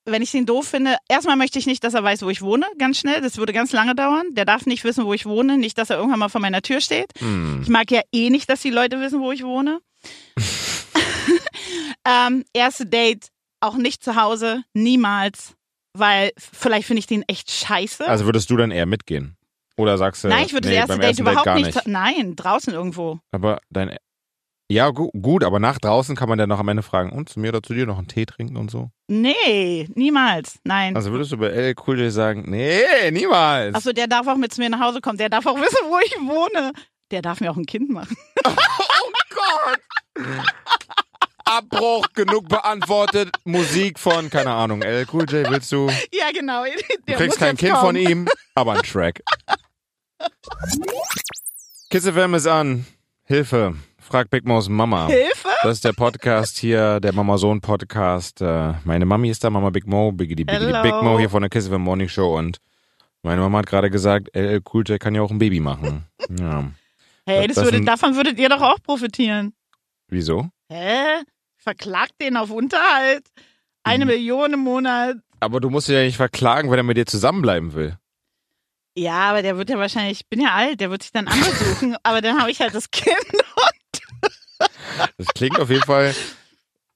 wenn 0.07 0.21
ich 0.21 0.33
ihn 0.33 0.45
doof 0.45 0.67
finde, 0.67 0.97
erstmal 1.09 1.35
möchte 1.35 1.59
ich 1.59 1.65
nicht, 1.65 1.83
dass 1.83 1.93
er 1.93 2.03
weiß, 2.03 2.23
wo 2.23 2.29
ich 2.29 2.41
wohne, 2.41 2.65
ganz 2.79 2.97
schnell. 2.97 3.21
Das 3.21 3.37
würde 3.37 3.53
ganz 3.53 3.73
lange 3.73 3.93
dauern. 3.93 4.25
Der 4.31 4.45
darf 4.45 4.65
nicht 4.65 4.83
wissen, 4.83 5.05
wo 5.05 5.13
ich 5.13 5.25
wohne. 5.25 5.57
Nicht, 5.57 5.77
dass 5.77 5.89
er 5.89 5.97
irgendwann 5.97 6.19
mal 6.19 6.29
vor 6.29 6.41
meiner 6.41 6.61
Tür 6.61 6.81
steht. 6.81 7.11
Hm. 7.19 7.59
Ich 7.61 7.69
mag 7.69 7.91
ja 7.91 8.01
eh 8.11 8.29
nicht, 8.29 8.49
dass 8.49 8.61
die 8.61 8.69
Leute 8.69 8.99
wissen, 8.99 9.19
wo 9.19 9.31
ich 9.31 9.43
wohne. 9.43 9.81
ähm, 12.05 12.45
erste 12.53 12.85
Date 12.85 13.27
auch 13.59 13.75
nicht 13.75 14.03
zu 14.03 14.15
Hause, 14.15 14.63
niemals, 14.73 15.55
weil 15.93 16.31
vielleicht 16.37 16.87
finde 16.87 16.99
ich 16.99 17.07
den 17.07 17.23
echt 17.27 17.51
scheiße. 17.51 18.07
Also 18.07 18.25
würdest 18.25 18.49
du 18.49 18.57
dann 18.57 18.71
eher 18.71 18.85
mitgehen? 18.85 19.35
Oder 19.77 19.97
sagst 19.97 20.23
du, 20.23 20.27
Nein, 20.27 20.45
ich 20.45 20.53
würde 20.53 20.69
nee, 20.69 20.75
das 20.75 20.89
erste 20.89 21.01
Date 21.01 21.19
überhaupt 21.19 21.45
gar 21.45 21.59
nicht. 21.59 21.87
Nein, 21.87 22.35
draußen 22.35 22.73
irgendwo. 22.73 23.19
Aber 23.31 23.59
dein. 23.69 23.95
Ja, 24.69 24.89
gu 24.89 25.09
gut, 25.11 25.45
aber 25.45 25.59
nach 25.59 25.79
draußen 25.79 26.15
kann 26.17 26.27
man 26.27 26.39
ja 26.39 26.45
noch 26.45 26.59
am 26.59 26.67
Ende 26.67 26.83
fragen, 26.83 27.11
und 27.13 27.29
zu 27.29 27.39
mir 27.39 27.49
oder 27.49 27.63
zu 27.63 27.73
dir 27.73 27.85
noch 27.85 27.97
einen 27.97 28.09
Tee 28.09 28.25
trinken 28.25 28.57
und 28.57 28.69
so. 28.69 28.89
Nee, 29.07 29.87
niemals. 29.95 30.59
Nein. 30.65 30.93
Also 30.95 31.11
würdest 31.11 31.31
du 31.31 31.37
bei 31.37 31.47
LL 31.47 31.75
Cool 31.85 31.99
J 32.01 32.11
sagen, 32.11 32.43
nee, 32.47 33.09
niemals. 33.11 33.75
Achso, 33.75 33.93
der 33.93 34.07
darf 34.07 34.27
auch 34.27 34.35
mit 34.35 34.53
zu 34.53 34.59
mir 34.59 34.69
nach 34.69 34.81
Hause 34.81 34.99
kommen. 34.99 35.17
Der 35.17 35.29
darf 35.29 35.45
auch 35.45 35.55
wissen, 35.61 35.77
wo 35.87 35.97
ich 36.05 36.13
wohne. 36.19 36.73
Der 37.11 37.21
darf 37.21 37.39
mir 37.39 37.49
auch 37.51 37.55
ein 37.57 37.65
Kind 37.65 37.89
machen. 37.89 38.15
Oh 38.45 39.11
Gott! 40.15 40.45
Abbruch, 41.45 42.07
genug 42.13 42.49
beantwortet. 42.49 43.29
Musik 43.45 43.99
von, 43.99 44.29
keine 44.29 44.51
Ahnung, 44.51 44.81
LL 44.81 45.05
Cool 45.13 45.25
J 45.29 45.49
willst 45.49 45.71
du? 45.71 45.89
Ja, 46.11 46.31
genau. 46.33 46.63
Du 46.65 46.71
Der 47.07 47.15
kriegst 47.17 47.39
muss 47.39 47.47
kein 47.47 47.55
Kind 47.55 47.71
von 47.77 47.95
kommen. 47.95 47.97
ihm, 47.97 48.27
aber 48.55 48.73
ein 48.73 48.81
Track. 48.83 49.21
Kiss 51.89 52.05
FM 52.09 52.33
ist 52.33 52.47
an. 52.47 52.85
Hilfe. 53.23 53.75
Frag 54.07 54.29
Big 54.29 54.45
Mo's 54.45 54.69
Mama. 54.69 55.07
Hilfe? 55.07 55.49
Das 55.63 55.73
ist 55.73 55.83
der 55.83 55.91
Podcast 55.91 56.57
hier, 56.57 57.01
der 57.01 57.11
Mama-Sohn-Podcast. 57.11 58.39
Äh, 58.41 58.73
meine 58.85 59.05
Mami 59.05 59.29
ist 59.29 59.43
da, 59.43 59.49
Mama 59.49 59.69
Big 59.69 59.85
Mo, 59.85 60.13
Biggity 60.13 60.45
Biggity 60.45 60.65
Hello. 60.65 60.81
Big 60.81 60.93
Mo 61.03 61.19
hier 61.19 61.29
von 61.29 61.41
der 61.41 61.49
Kiss 61.49 61.67
FM 61.67 61.81
Morning 61.81 62.07
Show 62.07 62.37
und 62.37 62.59
meine 63.21 63.41
Mama 63.41 63.57
hat 63.59 63.65
gerade 63.67 63.89
gesagt, 63.89 64.29
LL 64.33 64.61
Cool 64.71 64.83
J 64.87 64.97
kann 64.97 65.13
ja 65.13 65.21
auch 65.21 65.31
ein 65.31 65.39
Baby 65.39 65.59
machen. 65.59 66.05
Ja. 66.39 66.65
Hey, 67.25 67.47
das 67.47 67.55
Das 67.55 67.65
würde, 67.65 67.81
davon 67.81 68.15
würdet 68.15 68.39
ihr 68.39 68.47
doch 68.47 68.61
auch 68.61 68.81
profitieren. 68.81 69.53
Wieso? 70.07 70.47
Hä? 70.71 71.21
Verklagt 71.57 72.13
den 72.21 72.37
auf 72.37 72.49
Unterhalt. 72.51 73.25
Eine 73.83 74.05
Mhm. 74.05 74.11
Million 74.11 74.53
im 74.53 74.59
Monat. 74.61 75.17
Aber 75.41 75.59
du 75.59 75.69
musst 75.69 75.89
ihn 75.89 75.95
ja 75.95 76.03
nicht 76.03 76.15
verklagen, 76.17 76.71
wenn 76.71 76.79
er 76.79 76.83
mit 76.83 76.95
dir 76.97 77.05
zusammenbleiben 77.05 77.73
will. 77.73 77.97
Ja, 78.97 79.29
aber 79.29 79.41
der 79.41 79.57
wird 79.57 79.69
ja 79.69 79.77
wahrscheinlich, 79.77 80.21
ich 80.21 80.27
bin 80.27 80.39
ja 80.41 80.53
alt, 80.53 80.79
der 80.79 80.89
wird 80.89 81.03
sich 81.03 81.11
dann 81.11 81.27
andere 81.27 81.51
suchen, 81.51 81.95
aber 82.03 82.21
dann 82.21 82.39
habe 82.39 82.49
ich 82.51 82.61
halt 82.61 82.73
das 82.73 82.89
Kind. 82.91 83.15
Das 85.17 85.27
klingt 85.35 85.59
auf 85.59 85.69
jeden 85.69 85.83
Fall 85.83 86.13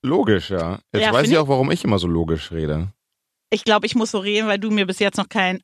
logisch, 0.01 0.49
ja. 0.49 0.79
Jetzt 0.93 1.03
Ja, 1.05 1.13
weiß 1.13 1.29
ich 1.29 1.37
auch, 1.37 1.47
warum 1.47 1.71
ich 1.71 1.83
immer 1.83 1.99
so 1.99 2.07
logisch 2.07 2.51
rede. 2.51 2.89
Ich 3.49 3.63
glaube, 3.63 3.85
ich 3.85 3.95
muss 3.95 4.11
so 4.11 4.19
reden, 4.19 4.47
weil 4.47 4.59
du 4.59 4.71
mir 4.71 4.85
bis 4.87 4.99
jetzt 4.99 5.17
noch 5.17 5.29
kein, 5.29 5.61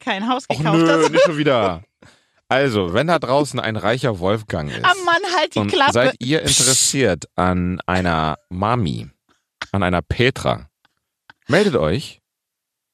kein 0.00 0.28
Haus 0.28 0.44
Och 0.50 0.58
gekauft 0.58 0.78
nö, 0.78 0.88
hast. 1.02 1.10
nicht 1.10 1.24
schon 1.24 1.38
wieder. 1.38 1.82
Also, 2.52 2.92
wenn 2.94 3.06
da 3.06 3.20
draußen 3.20 3.60
ein 3.60 3.76
reicher 3.76 4.18
Wolfgang 4.18 4.72
ist 4.72 4.84
Ah 4.84 4.92
Mann, 5.04 5.22
halt 5.38 5.54
die 5.54 5.64
Klappe. 5.68 5.92
seid 5.92 6.16
ihr 6.18 6.40
interessiert 6.42 7.26
an 7.36 7.80
einer 7.86 8.38
Mami, 8.48 9.08
an 9.70 9.84
einer 9.84 10.02
Petra, 10.02 10.68
meldet 11.46 11.76
euch. 11.76 12.20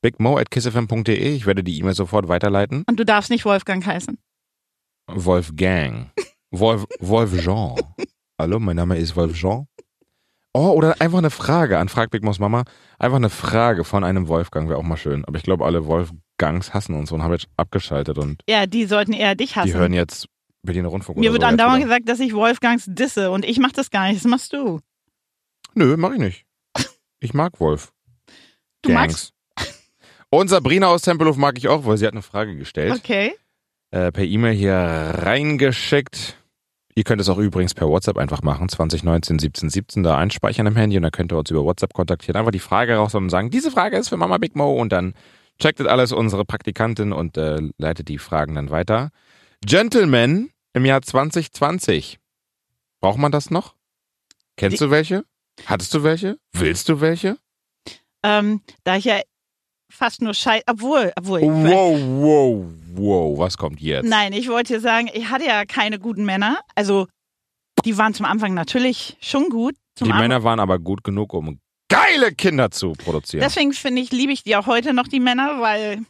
bigmo 0.03 0.37
at 0.37 0.51
kissfm.de. 0.51 1.35
Ich 1.35 1.47
werde 1.47 1.65
die 1.65 1.79
E-Mail 1.79 1.95
sofort 1.95 2.29
weiterleiten. 2.29 2.85
Und 2.87 3.01
du 3.01 3.05
darfst 3.07 3.31
nicht 3.31 3.47
Wolfgang 3.47 3.83
heißen. 3.87 4.19
Wolfgang. 5.07 6.11
Wolf, 6.51 6.85
Wolf 7.01 7.43
Jean. 7.43 7.77
Hallo, 8.39 8.59
mein 8.59 8.77
Name 8.77 8.99
ist 8.99 9.17
Wolf 9.17 9.35
Jean. 9.35 9.67
Oh, 10.53 10.71
oder 10.71 11.01
einfach 11.01 11.19
eine 11.19 11.31
Frage 11.31 11.79
an 11.79 11.89
Frag 11.89 12.11
Big 12.11 12.23
Mo's 12.23 12.39
Mama. 12.39 12.65
Einfach 12.99 13.17
eine 13.17 13.31
Frage 13.31 13.85
von 13.85 14.05
einem 14.05 14.29
Wolfgang 14.29 14.69
wäre 14.69 14.79
auch 14.79 14.83
mal 14.83 14.97
schön. 14.97 15.25
Aber 15.25 15.37
ich 15.39 15.43
glaube, 15.43 15.65
alle 15.65 15.87
Wolfgangs 15.87 16.73
hassen 16.75 16.95
uns 16.95 17.13
und 17.13 17.23
haben 17.23 17.33
jetzt 17.33 17.47
abgeschaltet 17.57 18.19
und 18.19 18.43
Ja, 18.49 18.67
die 18.67 18.85
sollten 18.87 19.13
eher 19.13 19.35
dich 19.35 19.57
hassen. 19.57 19.69
die 19.69 19.75
hören 19.75 19.93
jetzt 19.93 20.29
Berliner 20.63 20.89
Rundfunk 20.89 21.19
Mir 21.19 21.33
wird 21.33 21.43
so 21.43 21.49
andauernd 21.49 21.83
gesagt, 21.83 22.09
dass 22.09 22.21
ich 22.21 22.35
Wolfgangs 22.35 22.85
disse 22.89 23.31
und 23.31 23.45
ich 23.45 23.59
mach 23.59 23.73
das 23.73 23.91
gar 23.91 24.09
nicht. 24.09 24.17
Das 24.17 24.31
machst 24.31 24.53
du. 24.53 24.81
Nö, 25.75 25.97
mach 25.97 26.13
ich 26.13 26.19
nicht. 26.19 26.47
Ich 27.21 27.33
mag 27.33 27.59
Wolf. 27.61 27.93
Du 28.83 28.93
magst. 28.93 29.33
Und 30.29 30.49
Sabrina 30.49 30.89
aus 30.89 31.03
Tempelhof 31.03 31.37
mag 31.37 31.57
ich 31.57 31.69
auch, 31.69 31.87
weil 31.87 31.97
sie 31.97 32.07
hat 32.07 32.13
eine 32.13 32.23
Frage 32.23 32.57
gestellt. 32.57 32.93
Okay. 32.95 33.35
äh, 33.91 34.11
per 34.13 34.25
E-Mail 34.25 34.53
hier 34.55 34.75
reingeschickt. 34.75 36.37
Ihr 36.99 37.05
könnt 37.05 37.21
es 37.21 37.29
auch 37.29 37.37
übrigens 37.37 37.75
per 37.75 37.89
WhatsApp 37.89 38.17
einfach 38.17 38.41
machen, 38.41 38.71
2019 38.71 39.39
17 39.39 39.69
17, 39.69 40.03
da 40.03 40.17
einspeichern 40.17 40.67
im 40.67 40.77
Handy 40.77 40.97
und 40.97 41.03
dann 41.03 41.13
könnt 41.13 41.31
ihr 41.31 41.37
uns 41.37 41.51
über 41.51 41.63
WhatsApp 41.63 41.93
kontaktieren. 41.93 42.37
Einfach 42.37 42.53
die 42.53 42.59
Frage 42.59 42.97
raus 42.97 43.15
und 43.15 43.29
sagen, 43.29 43.51
diese 43.51 43.71
Frage 43.71 43.99
ist 43.99 44.09
für 44.09 44.17
Mama 44.17 44.39
Big 44.39 44.57
Mo 44.57 44.73
und 44.73 44.93
dann 44.93 45.13
checkt 45.59 45.79
das 45.79 45.87
alles 45.87 46.13
unsere 46.13 46.47
Praktikantin 46.47 47.13
und 47.13 47.37
äh, 47.37 47.61
leitet 47.77 48.09
die 48.09 48.17
Fragen 48.17 48.55
dann 48.55 48.71
weiter. 48.71 49.11
Gentlemen 49.61 50.51
im 50.73 50.87
Jahr 50.87 51.03
2020. 51.03 52.19
Braucht 53.01 53.19
man 53.19 53.31
das 53.31 53.51
noch? 53.51 53.75
Kennst 54.57 54.81
du 54.81 54.91
welche? 54.91 55.27
Hattest 55.67 55.93
du 55.93 56.03
welche? 56.03 56.39
Willst 56.55 56.89
du 56.89 57.03
welche? 57.03 57.37
Ähm, 58.23 58.63
da 58.85 58.97
ich 58.97 59.05
ja 59.05 59.21
fast 59.91 60.23
nur 60.23 60.35
Scheiß, 60.35 60.63
obwohl, 60.67 61.13
obwohl. 61.17 61.43
Wow, 61.43 61.99
wow, 62.01 62.65
wow, 62.95 63.39
was 63.39 63.57
kommt 63.57 63.81
jetzt? 63.81 64.07
Nein, 64.09 64.33
ich 64.33 64.49
wollte 64.49 64.75
dir 64.75 64.81
sagen, 64.81 65.09
ich 65.13 65.29
hatte 65.31 65.45
ja 65.47 65.65
keine 65.65 65.99
guten 65.99 66.25
Männer. 66.25 66.59
Also, 66.75 67.07
die 67.85 67.97
waren 67.99 68.15
zum 68.15 68.27
Anfang 68.27 68.55
natürlich 68.55 69.17
schon 69.21 69.49
gut. 69.49 69.75
Die 69.99 70.05
Anfang- 70.05 70.19
Männer 70.21 70.43
waren 70.45 70.61
aber 70.61 70.79
gut 70.79 71.05
genug, 71.05 71.33
um 71.35 71.59
geile 71.89 72.33
Kinder 72.33 72.71
zu 72.71 72.93
produzieren. 72.93 73.43
Deswegen 73.43 73.73
finde 73.73 74.03
ich, 74.03 74.11
liebe 74.13 74.33
ich 74.33 74.43
die 74.43 74.57
auch 74.57 74.67
heute 74.67 74.93
noch, 74.93 75.07
die 75.09 75.21
Männer, 75.21 75.61
weil 75.61 76.05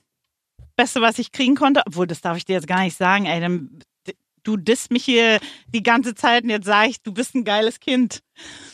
Beste, 0.77 1.01
was 1.01 1.19
ich 1.19 1.33
kriegen 1.33 1.55
konnte, 1.55 1.83
obwohl 1.87 2.07
das 2.07 2.21
darf 2.21 2.37
ich 2.37 2.45
dir 2.45 2.55
jetzt 2.55 2.67
gar 2.67 2.81
nicht 2.83 2.97
sagen, 2.97 3.27
ey, 3.27 3.41
dann, 3.41 3.81
du 4.43 4.57
disst 4.57 4.91
mich 4.91 5.05
hier 5.05 5.39
die 5.69 5.83
ganze 5.83 6.15
Zeit 6.15 6.45
und 6.45 6.51
jetzt 6.51 6.67
sage 6.67 6.91
ich, 6.91 7.03
du 7.03 7.13
bist 7.13 7.35
ein 7.35 7.45
geiles 7.45 7.81
Kind. 7.81 8.21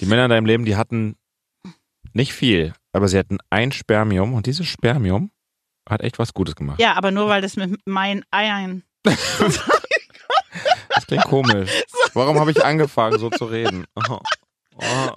Die 0.01 0.07
Männer 0.07 0.25
in 0.25 0.31
deinem 0.31 0.47
Leben, 0.47 0.65
die 0.65 0.77
hatten 0.77 1.17
nicht 2.13 2.33
viel, 2.33 2.73
aber 2.93 3.09
sie 3.09 3.19
hatten 3.19 3.39
ein 3.51 3.73
Spermium 3.73 4.35
und 4.35 4.47
dieses 4.47 4.67
Spermium 4.67 5.31
hat 5.89 6.01
echt 6.03 6.19
was 6.19 6.33
Gutes 6.35 6.55
gemacht. 6.57 6.81
Ja, 6.81 6.95
aber 6.95 7.11
nur 7.11 7.29
weil 7.29 7.43
das 7.43 7.57
mit 7.57 7.81
meinen 7.87 8.25
Eiern. 8.31 8.83
Das 10.95 11.07
klingt 11.07 11.25
komisch. 11.25 11.71
Warum 12.13 12.39
habe 12.39 12.51
ich 12.51 12.63
angefangen, 12.65 13.19
so 13.19 13.31
zu 13.31 13.47
reden? 13.47 13.87
Oh. 14.09 14.21
Oh. 14.77 15.11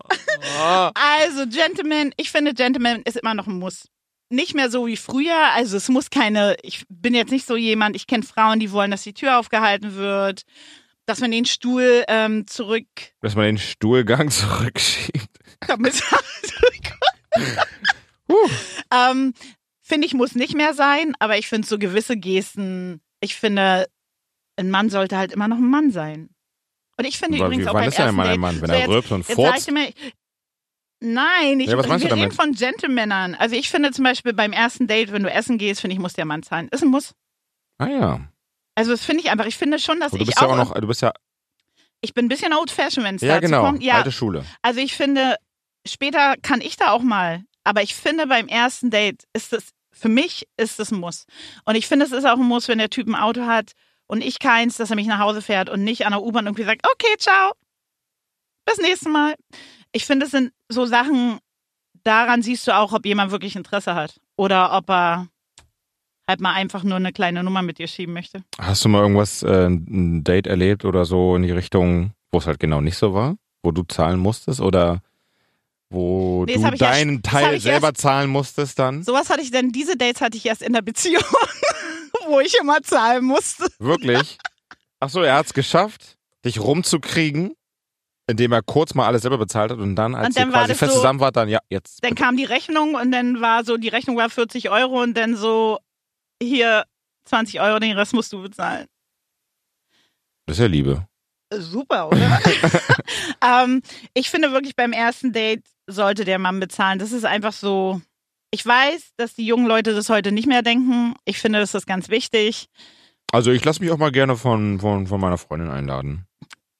Oh. 0.59 0.89
Also, 0.93 1.47
Gentleman, 1.47 2.11
ich 2.17 2.29
finde, 2.29 2.53
Gentleman 2.53 3.01
ist 3.03 3.15
immer 3.15 3.33
noch 3.33 3.47
ein 3.47 3.57
Muss. 3.57 3.87
Nicht 4.29 4.53
mehr 4.53 4.69
so 4.69 4.85
wie 4.85 4.97
früher. 4.97 5.51
Also, 5.53 5.77
es 5.77 5.87
muss 5.87 6.09
keine, 6.09 6.57
ich 6.61 6.83
bin 6.89 7.13
jetzt 7.15 7.31
nicht 7.31 7.47
so 7.47 7.55
jemand, 7.55 7.95
ich 7.95 8.05
kenne 8.05 8.23
Frauen, 8.23 8.59
die 8.59 8.71
wollen, 8.71 8.91
dass 8.91 9.03
die 9.03 9.13
Tür 9.13 9.39
aufgehalten 9.39 9.95
wird. 9.95 10.43
dass 11.05 11.19
man 11.21 11.31
den 11.31 11.45
Stuhl 11.45 12.03
ähm, 12.09 12.47
zurück. 12.47 12.85
Dass 13.21 13.35
man 13.35 13.45
den 13.45 13.57
Stuhlgang 13.57 14.29
zurückschiebt. 14.29 15.29
Damit, 15.67 16.03
ähm, 18.91 19.33
finde 19.81 20.07
ich, 20.07 20.13
muss 20.13 20.35
nicht 20.35 20.55
mehr 20.55 20.73
sein, 20.73 21.15
aber 21.19 21.37
ich 21.37 21.47
finde 21.47 21.67
so 21.67 21.77
gewisse 21.77 22.17
Gesten, 22.17 23.01
ich 23.19 23.35
finde, 23.35 23.87
ein 24.57 24.69
Mann 24.69 24.89
sollte 24.89 25.17
halt 25.17 25.31
immer 25.31 25.47
noch 25.47 25.57
ein 25.57 25.69
Mann 25.69 25.91
sein. 25.91 26.29
Und 26.97 27.05
ich 27.05 27.17
finde 27.19 27.37
Aber 27.37 27.47
übrigens 27.47 27.67
auch 27.67 27.73
beim 27.73 27.89
ist 27.89 27.99
ein 27.99 28.05
ersten 28.05 28.15
Mann 28.15 28.27
ein 28.27 28.31
Date, 28.31 28.39
Mann? 28.39 28.61
Wenn 28.61 28.69
so 28.69 28.75
er 28.75 28.87
rülpst 28.87 29.11
und 29.11 29.23
furzt? 29.25 29.71
nein, 31.01 31.59
ich, 31.59 31.67
Ja, 31.67 31.77
was 31.77 32.01
wir 32.01 32.15
reden 32.15 32.31
von 32.31 32.53
Gentlemännern. 32.53 33.35
Also 33.35 33.55
ich 33.55 33.69
finde 33.69 33.91
zum 33.91 34.05
Beispiel 34.05 34.33
beim 34.33 34.53
ersten 34.53 34.87
Date, 34.87 35.11
wenn 35.11 35.23
du 35.23 35.29
essen 35.29 35.57
gehst, 35.57 35.81
finde 35.81 35.93
ich, 35.93 35.99
muss 35.99 36.13
der 36.13 36.25
Mann 36.25 36.41
zahlen. 36.41 36.69
Ist 36.69 36.83
ein 36.83 36.89
Muss. 36.89 37.13
Ah 37.77 37.87
ja. 37.87 38.21
Also 38.75 38.91
das 38.91 39.03
finde 39.03 39.23
ich 39.23 39.29
einfach. 39.29 39.45
Ich 39.45 39.57
finde 39.57 39.79
schon, 39.79 39.99
dass 39.99 40.11
du 40.11 40.17
ich 40.17 40.25
bist 40.25 40.39
ja 40.39 40.47
auch, 40.47 40.55
noch, 40.55 40.73
du 40.73 40.87
bist 40.87 41.01
ja, 41.01 41.11
ich 42.01 42.13
bin 42.13 42.25
ein 42.25 42.29
bisschen 42.29 42.53
old 42.53 42.71
fashioned, 42.71 43.07
wenn 43.07 43.15
es 43.15 43.21
ja 43.21 43.35
dazu 43.35 43.41
genau, 43.41 43.63
kommt. 43.63 43.83
Ja, 43.83 43.95
alte 43.95 44.11
Schule. 44.11 44.45
also 44.61 44.79
ich 44.79 44.95
finde, 44.95 45.35
später 45.87 46.35
kann 46.41 46.61
ich 46.61 46.77
da 46.77 46.91
auch 46.91 47.01
mal. 47.03 47.43
Aber 47.63 47.81
ich 47.81 47.95
finde, 47.95 48.27
beim 48.27 48.47
ersten 48.47 48.91
Date 48.91 49.23
ist 49.33 49.53
es, 49.53 49.69
für 49.91 50.09
mich 50.09 50.47
ist 50.57 50.79
es 50.79 50.91
ein 50.91 50.99
Muss. 50.99 51.25
Und 51.65 51.75
ich 51.75 51.87
finde, 51.87 52.05
es 52.05 52.11
ist 52.11 52.25
auch 52.25 52.37
ein 52.37 52.45
Muss, 52.45 52.67
wenn 52.67 52.77
der 52.77 52.89
Typ 52.89 53.07
ein 53.07 53.15
Auto 53.15 53.45
hat 53.45 53.71
und 54.07 54.23
ich 54.23 54.39
keins, 54.39 54.77
dass 54.77 54.91
er 54.91 54.95
mich 54.95 55.07
nach 55.07 55.19
Hause 55.19 55.41
fährt 55.41 55.69
und 55.69 55.83
nicht 55.83 56.05
an 56.05 56.11
der 56.11 56.21
U-Bahn 56.21 56.45
irgendwie 56.45 56.63
sagt, 56.63 56.85
okay, 56.85 57.15
ciao, 57.17 57.53
bis 58.65 58.77
nächstes 58.77 59.11
Mal. 59.11 59.35
Ich 59.91 60.05
finde, 60.05 60.25
es 60.25 60.31
sind 60.31 60.51
so 60.69 60.85
Sachen, 60.85 61.39
daran 62.03 62.41
siehst 62.41 62.67
du 62.67 62.75
auch, 62.75 62.93
ob 62.93 63.05
jemand 63.05 63.31
wirklich 63.31 63.55
Interesse 63.55 63.95
hat. 63.95 64.19
Oder 64.37 64.75
ob 64.75 64.89
er 64.89 65.27
halt 66.27 66.41
mal 66.41 66.53
einfach 66.53 66.83
nur 66.83 66.97
eine 66.97 67.13
kleine 67.13 67.43
Nummer 67.43 67.61
mit 67.61 67.77
dir 67.77 67.87
schieben 67.87 68.13
möchte. 68.13 68.43
Hast 68.59 68.83
du 68.83 68.89
mal 68.89 69.01
irgendwas, 69.01 69.43
äh, 69.43 69.67
ein 69.67 70.23
Date 70.23 70.47
erlebt 70.47 70.85
oder 70.85 71.05
so 71.05 71.35
in 71.35 71.43
die 71.43 71.51
Richtung, 71.51 72.11
wo 72.31 72.39
es 72.39 72.47
halt 72.47 72.59
genau 72.59 72.81
nicht 72.81 72.97
so 72.97 73.13
war? 73.13 73.37
Wo 73.63 73.71
du 73.71 73.83
zahlen 73.83 74.19
musstest 74.19 74.59
oder 74.59 75.01
wo 75.89 76.45
Nee, 76.45 76.55
du 76.55 76.61
erst- 76.61 76.81
deinen 76.81 77.17
hab 77.17 77.23
Teil 77.23 77.59
selber 77.59 77.93
zahlen 77.93 78.29
musstest 78.29 78.79
dann? 78.79 79.03
Sowas 79.03 79.29
hatte 79.29 79.41
ich 79.41 79.51
denn, 79.51 79.71
diese 79.71 79.95
Dates 79.97 80.21
hatte 80.21 80.37
ich 80.37 80.45
erst 80.45 80.61
in 80.61 80.73
der 80.73 80.81
Beziehung, 80.81 81.23
wo 82.27 82.39
ich 82.39 82.55
immer 82.59 82.81
zahlen 82.81 83.23
musste. 83.25 83.67
Wirklich? 83.79 84.37
Ach 84.99 85.09
so, 85.09 85.21
er 85.21 85.35
hat's 85.35 85.53
geschafft, 85.53 86.17
dich 86.43 86.59
rumzukriegen, 86.59 87.53
indem 88.27 88.51
er 88.53 88.63
kurz 88.63 88.95
mal 88.95 89.05
alles 89.05 89.21
selber 89.21 89.37
bezahlt 89.37 89.71
hat 89.71 89.77
und 89.77 89.95
dann, 89.95 90.15
als 90.15 90.29
Und 90.29 90.37
dann 90.37 90.49
ihr 90.49 90.53
quasi 90.53 90.73
fest 90.75 90.93
so- 90.93 90.97
zusammen 90.99 91.19
wart, 91.19 91.35
dann 91.35 91.49
ja, 91.49 91.59
jetzt. 91.69 92.03
Dann 92.03 92.15
kam 92.15 92.35
die 92.37 92.45
Rechnung 92.45 92.95
und 92.95 93.11
dann 93.11 93.41
war 93.41 93.63
so, 93.63 93.77
die 93.77 93.89
Rechnung 93.89 94.17
war 94.17 94.29
40 94.29 94.69
Euro 94.71 95.01
und 95.01 95.15
dann 95.15 95.35
so, 95.35 95.77
hier 96.41 96.85
20 97.25 97.61
Euro, 97.61 97.79
den 97.79 97.95
Rest 97.97 98.13
musst 98.13 98.33
du 98.33 98.41
bezahlen. 98.41 98.87
Das 100.47 100.57
ist 100.57 100.61
ja 100.61 100.67
Liebe. 100.67 101.07
Super, 101.53 102.07
oder? 102.07 102.39
ähm, 103.43 103.81
ich 104.13 104.29
finde 104.29 104.51
wirklich 104.51 104.75
beim 104.75 104.91
ersten 104.93 105.31
Date 105.31 105.63
sollte 105.87 106.25
der 106.25 106.39
Mann 106.39 106.59
bezahlen. 106.59 106.99
Das 106.99 107.11
ist 107.11 107.25
einfach 107.25 107.53
so. 107.53 108.01
Ich 108.51 108.65
weiß, 108.65 109.13
dass 109.17 109.33
die 109.33 109.45
jungen 109.45 109.65
Leute 109.65 109.93
das 109.93 110.09
heute 110.09 110.31
nicht 110.31 110.47
mehr 110.47 110.61
denken. 110.61 111.15
Ich 111.25 111.39
finde, 111.39 111.59
das 111.59 111.73
ist 111.73 111.87
ganz 111.87 112.09
wichtig. 112.09 112.69
Also 113.31 113.51
ich 113.51 113.65
lasse 113.65 113.81
mich 113.81 113.91
auch 113.91 113.97
mal 113.97 114.11
gerne 114.11 114.37
von, 114.37 114.79
von, 114.79 115.07
von 115.07 115.19
meiner 115.19 115.37
Freundin 115.37 115.69
einladen. 115.69 116.25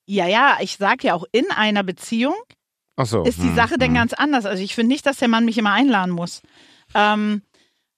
Ja, 0.05 0.27
ja, 0.27 0.57
ich 0.61 0.77
sag 0.77 1.03
ja 1.03 1.15
auch 1.15 1.25
in 1.31 1.49
einer 1.51 1.83
Beziehung 1.83 2.35
so. 3.03 3.23
ist 3.23 3.39
die 3.39 3.49
hm, 3.49 3.55
Sache 3.55 3.77
denn 3.77 3.89
hm. 3.89 3.95
ganz 3.95 4.13
anders. 4.13 4.45
Also 4.45 4.63
ich 4.63 4.73
finde 4.73 4.93
nicht, 4.93 5.05
dass 5.05 5.17
der 5.17 5.27
Mann 5.27 5.45
mich 5.45 5.57
immer 5.57 5.73
einladen 5.73 6.11
muss. 6.11 6.41
Ähm, 6.93 7.41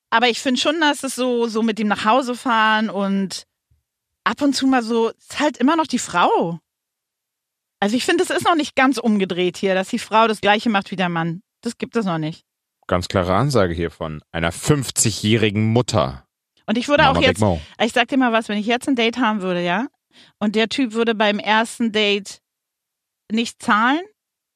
aber 0.10 0.30
ich 0.30 0.40
finde 0.40 0.60
schon, 0.60 0.80
dass 0.80 1.04
es 1.04 1.16
so, 1.16 1.48
so 1.48 1.62
mit 1.62 1.78
dem 1.78 1.88
nach 1.88 2.06
Hause 2.06 2.36
fahren 2.36 2.90
und 2.90 3.46
ab 4.24 4.42
und 4.42 4.54
zu 4.54 4.66
mal 4.66 4.82
so, 4.82 5.10
ist 5.10 5.40
halt 5.40 5.58
immer 5.58 5.76
noch 5.76 5.88
die 5.88 6.00
Frau. 6.00 6.60
Also 7.80 7.96
ich 7.96 8.06
finde, 8.06 8.24
es 8.24 8.30
ist 8.30 8.46
noch 8.46 8.56
nicht 8.56 8.76
ganz 8.76 8.98
umgedreht 8.98 9.58
hier, 9.58 9.76
dass 9.76 9.90
die 9.90 10.00
Frau 10.00 10.28
das 10.28 10.42
Gleiche 10.42 10.70
macht 10.70 10.92
wie 10.92 10.96
der 10.96 11.10
Mann. 11.10 11.42
Das 11.62 11.78
gibt 11.78 11.96
es 11.96 12.06
noch 12.06 12.18
nicht. 12.18 12.44
Ganz 12.88 13.08
klare 13.08 13.36
Ansage 13.36 13.74
hier 13.74 13.92
von 13.92 14.22
einer 14.32 14.52
50-jährigen 14.52 15.66
Mutter. 15.66 16.26
Und 16.66 16.78
ich 16.78 16.88
würde 16.88 17.04
Mama 17.04 17.20
auch 17.20 17.22
jetzt, 17.22 17.44
ich 17.82 17.94
sag 17.94 18.08
dir 18.08 18.18
mal 18.18 18.32
was, 18.32 18.50
wenn 18.50 18.58
ich 18.58 18.66
jetzt 18.66 18.88
ein 18.88 18.96
Date 18.96 19.18
haben 19.18 19.42
würde, 19.42 19.64
ja, 19.64 19.88
und 20.40 20.56
der 20.56 20.70
Typ 20.70 20.94
würde 20.94 21.16
beim 21.16 21.40
ersten 21.40 21.92
Date 21.92 22.42
nicht 23.32 23.62
zahlen. 23.62 24.02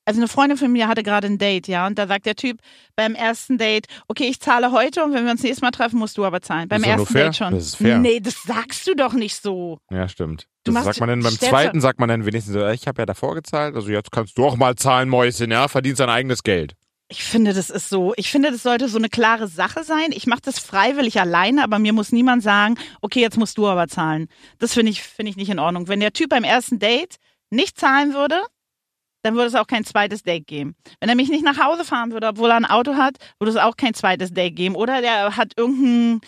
Also 0.05 0.19
eine 0.19 0.27
Freundin 0.27 0.57
von 0.57 0.71
mir 0.71 0.87
hatte 0.87 1.03
gerade 1.03 1.27
ein 1.27 1.37
Date, 1.37 1.67
ja, 1.67 1.85
und 1.85 1.97
da 1.99 2.07
sagt 2.07 2.25
der 2.25 2.35
Typ 2.35 2.59
beim 2.95 3.13
ersten 3.13 3.57
Date, 3.59 3.85
okay, 4.07 4.25
ich 4.25 4.39
zahle 4.39 4.71
heute 4.71 5.03
und 5.03 5.13
wenn 5.13 5.25
wir 5.25 5.31
uns 5.31 5.43
nächstes 5.43 5.61
Mal 5.61 5.69
treffen, 5.71 5.99
musst 5.99 6.17
du 6.17 6.25
aber 6.25 6.41
zahlen. 6.41 6.67
Beim 6.67 6.83
ersten. 6.83 7.13
Date 7.13 7.35
schon. 7.35 7.53
Das 7.53 7.65
ist 7.67 7.75
fair. 7.75 7.99
Nee, 7.99 8.19
das 8.19 8.41
sagst 8.43 8.87
du 8.87 8.95
doch 8.95 9.13
nicht 9.13 9.39
so. 9.41 9.77
Ja, 9.91 10.07
stimmt. 10.07 10.47
Du 10.63 10.71
Das 10.71 10.73
machst- 10.73 10.85
sagt 10.85 10.99
man 11.01 11.09
dann 11.09 11.21
beim 11.23 11.37
zweiten, 11.37 11.81
sagt 11.81 11.99
man 11.99 12.09
dann 12.09 12.25
wenigstens 12.25 12.53
so, 12.53 12.67
ich 12.69 12.87
habe 12.87 13.01
ja 13.01 13.05
davor 13.05 13.35
gezahlt, 13.35 13.75
also 13.75 13.89
jetzt 13.89 14.11
kannst 14.11 14.37
du 14.37 14.45
auch 14.45 14.57
mal 14.57 14.75
zahlen, 14.75 15.07
Mäuschen, 15.07 15.51
ja, 15.51 15.67
verdienst 15.67 15.99
dein 15.99 16.09
eigenes 16.09 16.41
Geld. 16.43 16.73
Ich 17.07 17.23
finde, 17.23 17.53
das 17.53 17.69
ist 17.69 17.89
so, 17.89 18.13
ich 18.15 18.31
finde, 18.31 18.51
das 18.51 18.63
sollte 18.63 18.87
so 18.87 18.97
eine 18.97 19.09
klare 19.09 19.47
Sache 19.49 19.83
sein. 19.83 20.11
Ich 20.13 20.27
mache 20.27 20.41
das 20.45 20.59
freiwillig 20.59 21.19
alleine, 21.19 21.61
aber 21.63 21.77
mir 21.77 21.91
muss 21.93 22.11
niemand 22.13 22.41
sagen, 22.41 22.75
okay, 23.01 23.19
jetzt 23.19 23.37
musst 23.37 23.57
du 23.57 23.67
aber 23.67 23.87
zahlen. 23.89 24.29
Das 24.59 24.73
finde 24.73 24.91
ich, 24.93 25.03
finde 25.03 25.29
ich 25.29 25.35
nicht 25.35 25.49
in 25.49 25.59
Ordnung. 25.59 25.89
Wenn 25.89 25.99
der 25.99 26.13
Typ 26.13 26.29
beim 26.29 26.45
ersten 26.45 26.79
Date 26.79 27.17
nicht 27.49 27.77
zahlen 27.77 28.13
würde, 28.13 28.41
dann 29.23 29.35
würde 29.35 29.47
es 29.47 29.55
auch 29.55 29.67
kein 29.67 29.83
zweites 29.85 30.23
Date 30.23 30.47
geben. 30.47 30.75
Wenn 30.99 31.09
er 31.09 31.15
mich 31.15 31.29
nicht 31.29 31.43
nach 31.43 31.57
Hause 31.59 31.85
fahren 31.85 32.11
würde, 32.11 32.27
obwohl 32.27 32.49
er 32.49 32.55
ein 32.57 32.65
Auto 32.65 32.95
hat, 32.95 33.17
würde 33.39 33.51
es 33.51 33.57
auch 33.57 33.75
kein 33.77 33.93
zweites 33.93 34.33
Date 34.33 34.55
geben. 34.55 34.75
Oder 34.75 35.01
der 35.01 35.37
hat 35.37 35.53
irgendein, 35.57 36.21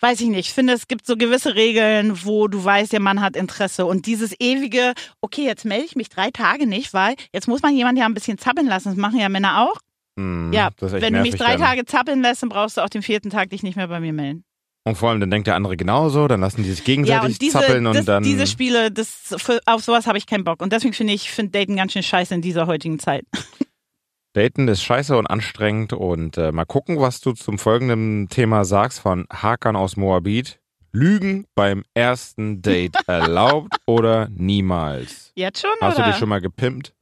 weiß 0.00 0.20
ich 0.20 0.28
nicht, 0.28 0.48
ich 0.48 0.52
finde, 0.54 0.72
es 0.72 0.88
gibt 0.88 1.06
so 1.06 1.16
gewisse 1.16 1.54
Regeln, 1.54 2.24
wo 2.24 2.48
du 2.48 2.64
weißt, 2.64 2.92
der 2.92 3.00
Mann 3.00 3.20
hat 3.20 3.36
Interesse. 3.36 3.86
Und 3.86 4.06
dieses 4.06 4.34
ewige, 4.40 4.94
okay, 5.20 5.44
jetzt 5.44 5.64
melde 5.64 5.84
ich 5.84 5.96
mich 5.96 6.08
drei 6.08 6.30
Tage 6.30 6.66
nicht, 6.66 6.94
weil 6.94 7.14
jetzt 7.32 7.48
muss 7.48 7.62
man 7.62 7.74
jemanden 7.76 8.00
ja 8.00 8.06
ein 8.06 8.14
bisschen 8.14 8.38
zappeln 8.38 8.66
lassen. 8.66 8.88
Das 8.88 8.96
machen 8.96 9.18
ja 9.20 9.28
Männer 9.28 9.68
auch. 9.68 9.78
Hm, 10.16 10.52
Ja, 10.52 10.70
Wenn 10.78 11.14
du 11.14 11.22
mich 11.22 11.36
drei 11.36 11.52
dann. 11.52 11.60
Tage 11.60 11.84
zappeln 11.84 12.22
lässt, 12.22 12.42
dann 12.42 12.48
brauchst 12.48 12.76
du 12.76 12.80
auch 12.80 12.88
den 12.88 13.02
vierten 13.02 13.30
Tag 13.30 13.50
dich 13.50 13.62
nicht 13.62 13.76
mehr 13.76 13.88
bei 13.88 14.00
mir 14.00 14.12
melden. 14.12 14.44
Und 14.84 14.96
vor 14.96 15.10
allem, 15.10 15.20
dann 15.20 15.30
denkt 15.30 15.46
der 15.46 15.56
andere 15.56 15.76
genauso, 15.76 16.26
dann 16.26 16.40
lassen 16.40 16.62
die 16.62 16.70
sich 16.70 16.78
Ja, 16.78 16.84
gegenseitig 16.84 17.24
und 17.34 17.42
diese, 17.42 17.58
zappeln 17.60 17.86
und 17.86 17.96
das, 17.96 18.04
dann. 18.06 18.22
diese 18.22 18.46
Spiele, 18.46 18.90
das, 18.90 19.34
für, 19.36 19.60
auf 19.66 19.82
sowas 19.84 20.06
habe 20.06 20.16
ich 20.16 20.26
keinen 20.26 20.44
Bock. 20.44 20.62
Und 20.62 20.72
deswegen 20.72 20.94
finde 20.94 21.12
ich, 21.12 21.30
finde 21.30 21.52
Daten 21.58 21.76
ganz 21.76 21.92
schön 21.92 22.02
scheiße 22.02 22.34
in 22.34 22.40
dieser 22.42 22.66
heutigen 22.66 22.98
Zeit. 22.98 23.24
Daten 24.32 24.68
ist 24.68 24.82
scheiße 24.82 25.16
und 25.18 25.26
anstrengend 25.26 25.92
und 25.92 26.38
äh, 26.38 26.52
mal 26.52 26.64
gucken, 26.64 27.00
was 27.00 27.20
du 27.20 27.32
zum 27.32 27.58
folgenden 27.58 28.28
Thema 28.28 28.64
sagst 28.64 29.00
von 29.00 29.26
Hakan 29.30 29.76
aus 29.76 29.96
Moabit. 29.96 30.58
Lügen 30.92 31.46
beim 31.54 31.84
ersten 31.94 32.62
Date 32.62 32.96
erlaubt 33.06 33.76
oder 33.86 34.28
niemals? 34.30 35.30
Jetzt 35.36 35.60
schon, 35.60 35.70
Hast 35.80 35.96
oder? 35.96 36.04
du 36.06 36.10
dich 36.10 36.18
schon 36.18 36.28
mal 36.28 36.40
gepimpt? 36.40 36.94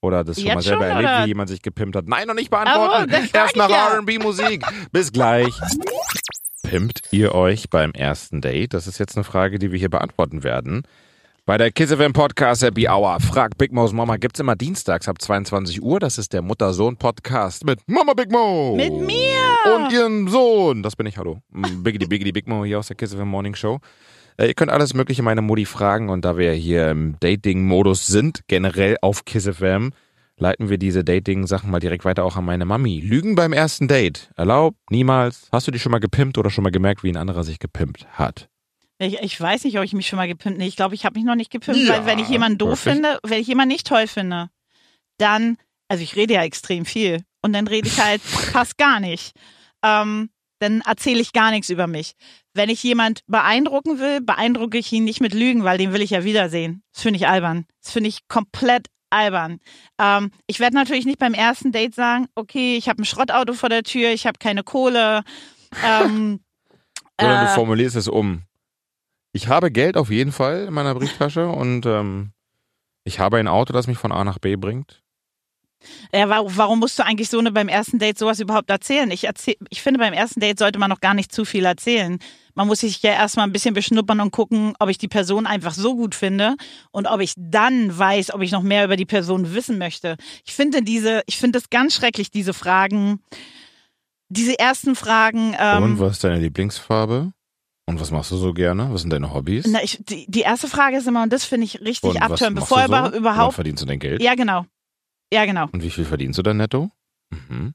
Oder 0.00 0.24
das 0.24 0.36
schon 0.36 0.46
Jetzt 0.46 0.54
mal 0.56 0.62
selber 0.62 0.82
schon, 0.82 0.90
erlebt, 0.90 1.08
oder? 1.12 1.24
wie 1.24 1.28
jemand 1.28 1.48
sich 1.48 1.62
gepimpt 1.62 1.94
hat? 1.96 2.06
Nein, 2.08 2.26
noch 2.26 2.34
nicht 2.34 2.50
beantworten. 2.50 3.12
Oh, 3.12 3.36
Erst 3.36 3.56
nach 3.56 3.70
ja. 3.70 3.94
R&B-Musik. 3.94 4.64
Bis 4.90 5.12
gleich. 5.12 5.54
Pimpt 6.72 7.02
ihr 7.10 7.34
euch 7.34 7.68
beim 7.68 7.92
ersten 7.92 8.40
Date? 8.40 8.72
Das 8.72 8.86
ist 8.86 8.96
jetzt 8.96 9.14
eine 9.14 9.24
Frage, 9.24 9.58
die 9.58 9.72
wir 9.72 9.78
hier 9.78 9.90
beantworten 9.90 10.42
werden. 10.42 10.84
Bei 11.44 11.58
der 11.58 11.70
Kiss 11.70 11.92
FM 11.92 12.14
Podcast 12.14 12.62
Happy 12.62 12.88
Hour 12.88 13.20
fragt 13.20 13.58
Big 13.58 13.72
Mo's 13.72 13.92
Mama 13.92 14.16
gibt's 14.16 14.40
immer 14.40 14.56
dienstags 14.56 15.06
ab 15.06 15.20
22 15.20 15.82
Uhr. 15.82 16.00
Das 16.00 16.16
ist 16.16 16.32
der 16.32 16.40
Mutter-Sohn-Podcast 16.40 17.66
mit 17.66 17.80
Mama 17.88 18.14
Big 18.14 18.32
Mo. 18.32 18.74
Mit 18.74 18.90
mir. 18.90 19.76
Und 19.76 19.92
ihrem 19.92 20.28
Sohn. 20.28 20.82
Das 20.82 20.96
bin 20.96 21.04
ich, 21.04 21.18
hallo. 21.18 21.42
Biggity 21.50 22.06
Biggity 22.06 22.32
Big 22.32 22.48
Mo 22.48 22.64
hier 22.64 22.78
aus 22.78 22.86
der 22.86 22.96
Kiss 22.96 23.12
FM 23.12 23.28
Morning 23.28 23.54
Show. 23.54 23.80
Äh, 24.38 24.46
ihr 24.46 24.54
könnt 24.54 24.72
alles 24.72 24.94
mögliche 24.94 25.22
meine 25.22 25.42
Mutti 25.42 25.66
fragen 25.66 26.08
und 26.08 26.24
da 26.24 26.38
wir 26.38 26.54
hier 26.54 26.88
im 26.88 27.16
Dating-Modus 27.20 28.06
sind, 28.06 28.48
generell 28.48 28.96
auf 29.02 29.26
Kiss 29.26 29.46
FM, 29.46 29.92
leiten 30.36 30.68
wir 30.70 30.78
diese 30.78 31.04
Dating-Sachen 31.04 31.70
mal 31.70 31.80
direkt 31.80 32.04
weiter 32.04 32.24
auch 32.24 32.36
an 32.36 32.44
meine 32.44 32.64
Mami. 32.64 33.00
Lügen 33.00 33.34
beim 33.34 33.52
ersten 33.52 33.88
Date. 33.88 34.30
Erlaubt? 34.36 34.76
Niemals? 34.90 35.48
Hast 35.52 35.66
du 35.66 35.70
dich 35.70 35.82
schon 35.82 35.92
mal 35.92 35.98
gepimpt 36.00 36.38
oder 36.38 36.50
schon 36.50 36.64
mal 36.64 36.70
gemerkt, 36.70 37.02
wie 37.04 37.10
ein 37.10 37.16
anderer 37.16 37.44
sich 37.44 37.58
gepimpt 37.58 38.06
hat? 38.12 38.48
Ich, 38.98 39.20
ich 39.20 39.40
weiß 39.40 39.64
nicht, 39.64 39.78
ob 39.78 39.84
ich 39.84 39.92
mich 39.94 40.06
schon 40.06 40.16
mal 40.16 40.28
gepimpt 40.28 40.58
Nee, 40.58 40.66
ich 40.68 40.76
glaube, 40.76 40.94
ich 40.94 41.04
habe 41.04 41.18
mich 41.18 41.24
noch 41.26 41.34
nicht 41.34 41.50
gepimpt, 41.50 41.80
Ja, 41.80 41.94
weil 41.98 42.06
wenn 42.06 42.18
ich 42.18 42.28
jemanden 42.28 42.58
doof 42.58 42.84
wirklich? 42.86 42.94
finde, 43.02 43.18
wenn 43.24 43.40
ich 43.40 43.46
jemanden 43.48 43.72
nicht 43.72 43.86
toll 43.86 44.06
finde, 44.06 44.48
dann, 45.18 45.56
also 45.88 46.02
ich 46.02 46.16
rede 46.16 46.34
ja 46.34 46.42
extrem 46.42 46.84
viel 46.84 47.22
und 47.42 47.52
dann 47.52 47.66
rede 47.66 47.88
ich 47.88 48.00
halt 48.00 48.20
fast 48.22 48.78
gar 48.78 49.00
nicht. 49.00 49.32
Ähm, 49.84 50.30
dann 50.60 50.80
erzähle 50.82 51.20
ich 51.20 51.32
gar 51.32 51.50
nichts 51.50 51.70
über 51.70 51.88
mich. 51.88 52.12
Wenn 52.54 52.68
ich 52.68 52.82
jemand 52.84 53.20
beeindrucken 53.26 53.98
will, 53.98 54.20
beeindrucke 54.20 54.78
ich 54.78 54.92
ihn 54.92 55.02
nicht 55.04 55.20
mit 55.20 55.34
Lügen, 55.34 55.64
weil 55.64 55.78
den 55.78 55.92
will 55.92 56.02
ich 56.02 56.10
ja 56.10 56.22
wiedersehen. 56.22 56.84
Das 56.92 57.02
finde 57.02 57.16
ich 57.16 57.26
albern. 57.26 57.66
Das 57.82 57.92
finde 57.92 58.08
ich 58.08 58.28
komplett 58.28 58.86
albern. 59.12 59.60
Ähm, 59.98 60.30
ich 60.46 60.60
werde 60.60 60.74
natürlich 60.74 61.06
nicht 61.06 61.18
beim 61.18 61.34
ersten 61.34 61.72
Date 61.72 61.94
sagen, 61.94 62.26
okay, 62.34 62.76
ich 62.76 62.88
habe 62.88 63.02
ein 63.02 63.04
Schrottauto 63.04 63.52
vor 63.52 63.68
der 63.68 63.82
Tür, 63.82 64.10
ich 64.10 64.26
habe 64.26 64.38
keine 64.38 64.62
Kohle. 64.62 65.22
Ähm, 65.82 66.40
Oder 67.18 67.40
du 67.40 67.46
äh, 67.46 67.54
formulierst 67.54 67.96
es 67.96 68.06
um. 68.06 68.42
Ich 69.32 69.48
habe 69.48 69.70
Geld 69.70 69.96
auf 69.96 70.10
jeden 70.10 70.30
Fall 70.30 70.66
in 70.66 70.74
meiner 70.74 70.94
Brieftasche 70.94 71.48
und 71.48 71.86
ähm, 71.86 72.32
ich 73.04 73.20
habe 73.20 73.38
ein 73.38 73.48
Auto, 73.48 73.72
das 73.72 73.86
mich 73.86 73.96
von 73.96 74.12
A 74.12 74.22
nach 74.22 74.38
B 74.38 74.56
bringt. 74.56 75.01
Ja, 76.14 76.28
wa- 76.28 76.44
warum 76.46 76.80
musst 76.80 76.98
du 76.98 77.04
eigentlich 77.04 77.28
so 77.28 77.38
eine 77.38 77.52
beim 77.52 77.68
ersten 77.68 77.98
Date 77.98 78.18
sowas 78.18 78.40
überhaupt 78.40 78.70
erzählen? 78.70 79.10
Ich, 79.10 79.24
erzähl, 79.24 79.56
ich 79.70 79.82
finde, 79.82 79.98
beim 79.98 80.12
ersten 80.12 80.40
Date 80.40 80.58
sollte 80.58 80.78
man 80.78 80.90
noch 80.90 81.00
gar 81.00 81.14
nicht 81.14 81.32
zu 81.32 81.44
viel 81.44 81.64
erzählen. 81.64 82.18
Man 82.54 82.66
muss 82.66 82.80
sich 82.80 83.02
ja 83.02 83.12
erstmal 83.12 83.46
ein 83.46 83.52
bisschen 83.52 83.72
beschnuppern 83.74 84.20
und 84.20 84.30
gucken, 84.30 84.74
ob 84.78 84.90
ich 84.90 84.98
die 84.98 85.08
Person 85.08 85.46
einfach 85.46 85.72
so 85.72 85.94
gut 85.96 86.14
finde 86.14 86.56
und 86.90 87.06
ob 87.06 87.20
ich 87.20 87.32
dann 87.36 87.96
weiß, 87.96 88.34
ob 88.34 88.42
ich 88.42 88.52
noch 88.52 88.62
mehr 88.62 88.84
über 88.84 88.96
die 88.96 89.06
Person 89.06 89.54
wissen 89.54 89.78
möchte. 89.78 90.16
Ich 90.44 90.52
finde 90.52 90.82
diese, 90.82 91.22
ich 91.26 91.38
finde 91.38 91.58
es 91.58 91.70
ganz 91.70 91.94
schrecklich, 91.94 92.30
diese 92.30 92.52
Fragen, 92.52 93.20
diese 94.28 94.58
ersten 94.58 94.94
Fragen. 94.94 95.54
Ähm, 95.58 95.82
Und 95.82 96.00
was 96.00 96.12
ist 96.12 96.24
deine 96.24 96.38
Lieblingsfarbe? 96.40 97.32
Und 97.86 98.00
was 98.00 98.10
machst 98.10 98.30
du 98.30 98.36
so 98.36 98.52
gerne? 98.54 98.88
Was 98.92 99.00
sind 99.02 99.10
deine 99.12 99.34
Hobbys? 99.34 99.66
na, 99.68 99.82
ich, 99.82 99.98
die, 100.00 100.24
die 100.28 100.40
erste 100.40 100.68
Frage 100.68 100.96
ist 100.96 101.06
immer, 101.08 101.22
und 101.24 101.32
das 101.32 101.44
finde 101.44 101.64
ich 101.66 101.80
richtig 101.80 102.22
abtören, 102.22 102.54
bevor 102.54 102.78
du 102.78 102.84
so? 102.84 102.88
über, 102.92 103.02
Wann 103.04 103.14
überhaupt. 103.14 103.54
verdienst 103.54 103.82
du 103.82 103.86
dein 103.86 103.98
Geld? 103.98 104.22
Ja, 104.22 104.34
genau. 104.34 104.64
Ja, 105.32 105.44
genau. 105.46 105.68
Und 105.72 105.82
wie 105.82 105.90
viel 105.90 106.04
verdienst 106.04 106.38
du 106.38 106.42
dann 106.42 106.58
netto? 106.58 106.90
Mhm. 107.30 107.72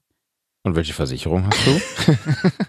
Und 0.64 0.76
welche 0.76 0.92
Versicherung 0.94 1.46
hast 1.46 1.66
du? 1.66 1.80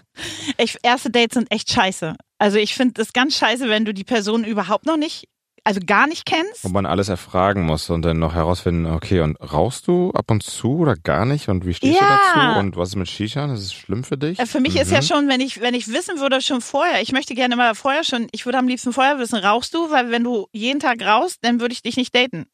Ich, 0.58 0.76
erste 0.82 1.10
Dates 1.10 1.34
sind 1.34 1.50
echt 1.50 1.70
scheiße. 1.70 2.14
Also 2.38 2.58
ich 2.58 2.74
finde 2.74 3.00
es 3.00 3.12
ganz 3.12 3.36
scheiße, 3.38 3.68
wenn 3.68 3.84
du 3.84 3.94
die 3.94 4.04
Person 4.04 4.44
überhaupt 4.44 4.84
noch 4.84 4.96
nicht, 4.98 5.28
also 5.64 5.80
gar 5.84 6.06
nicht 6.06 6.26
kennst. 6.26 6.64
Wo 6.64 6.68
man 6.68 6.84
alles 6.86 7.08
erfragen 7.08 7.62
muss 7.64 7.88
und 7.88 8.02
dann 8.02 8.18
noch 8.18 8.34
herausfinden, 8.34 8.86
okay, 8.86 9.20
und 9.20 9.36
rauchst 9.36 9.86
du 9.86 10.10
ab 10.10 10.30
und 10.30 10.42
zu 10.42 10.78
oder 10.78 10.96
gar 10.96 11.24
nicht? 11.24 11.48
Und 11.48 11.64
wie 11.66 11.72
stehst 11.72 12.00
Ja. 12.00 12.06
du 12.06 12.12
dazu? 12.12 12.58
Und 12.58 12.76
was 12.76 12.90
ist 12.90 12.96
mit 12.96 13.08
Shisha? 13.08 13.46
Das 13.46 13.60
ist 13.60 13.72
schlimm 13.74 14.04
für 14.04 14.18
dich? 14.18 14.38
Äh, 14.38 14.46
Für 14.46 14.60
mich 14.60 14.76
ist 14.76 14.90
ja 14.90 14.98
Mhm. 14.98 15.04
schon, 15.04 15.28
wenn 15.28 15.40
ich, 15.40 15.60
wenn 15.62 15.74
ich 15.74 15.88
wissen 15.88 16.18
würde, 16.18 16.42
schon 16.42 16.60
vorher, 16.60 17.00
ich 17.00 17.12
möchte 17.12 17.34
gerne 17.34 17.56
mal 17.56 17.74
vorher 17.74 18.04
schon, 18.04 18.26
ich 18.32 18.44
würde 18.44 18.58
am 18.58 18.68
liebsten 18.68 18.92
vorher 18.92 19.18
wissen, 19.18 19.36
rauchst 19.38 19.72
du? 19.72 19.90
Weil 19.90 20.10
wenn 20.10 20.24
du 20.24 20.48
jeden 20.52 20.80
Tag 20.80 21.00
rauchst, 21.02 21.38
dann 21.42 21.60
würde 21.60 21.72
ich 21.72 21.82
dich 21.82 21.96
nicht 21.96 22.14
daten. 22.14 22.46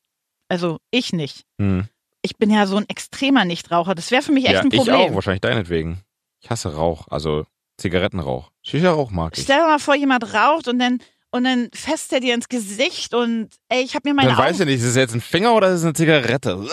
Also 0.49 0.78
ich 0.93 1.12
nicht. 1.12 1.43
Hm. 1.61 1.88
Ich 2.26 2.37
bin 2.37 2.50
ja 2.50 2.66
so 2.66 2.76
ein 2.76 2.88
extremer 2.88 3.45
Nichtraucher. 3.45 3.95
Das 3.95 4.11
wäre 4.11 4.21
für 4.21 4.33
mich 4.33 4.45
echt 4.47 4.54
Ja, 4.54 4.61
ein 4.62 4.68
ich 4.71 4.76
Problem. 4.78 4.97
auch, 4.97 5.14
wahrscheinlich 5.14 5.40
deinetwegen. 5.42 6.00
Ich 6.42 6.50
hasse 6.50 6.75
Rauch, 6.75 7.06
also 7.09 7.47
Zigarettenrauch. 7.78 8.50
Shisha-Rauch 8.62 9.11
mag 9.12 9.37
ich. 9.37 9.45
Stell 9.45 9.59
dir 9.59 9.66
mal 9.66 9.78
vor, 9.78 9.95
jemand 9.95 10.35
raucht 10.35 10.66
und 10.66 10.80
dann, 10.80 10.99
und 11.30 11.45
dann 11.45 11.68
fässt 11.73 12.12
er 12.12 12.18
dir 12.21 12.35
ins 12.35 12.49
Gesicht 12.49 13.14
und 13.14 13.50
ey, 13.68 13.83
ich 13.85 13.95
habe 13.95 14.09
mir 14.09 14.14
meine 14.14 14.30
Dann 14.30 14.38
weiß 14.38 14.56
Augen, 14.61 14.62
ich 14.71 14.75
nicht, 14.76 14.83
ist 14.83 14.90
es 14.90 14.97
jetzt 14.97 15.14
ein 15.14 15.21
Finger 15.21 15.54
oder 15.54 15.68
ist 15.68 15.78
es 15.80 15.85
eine 15.85 15.92
Zigarette? 15.92 16.66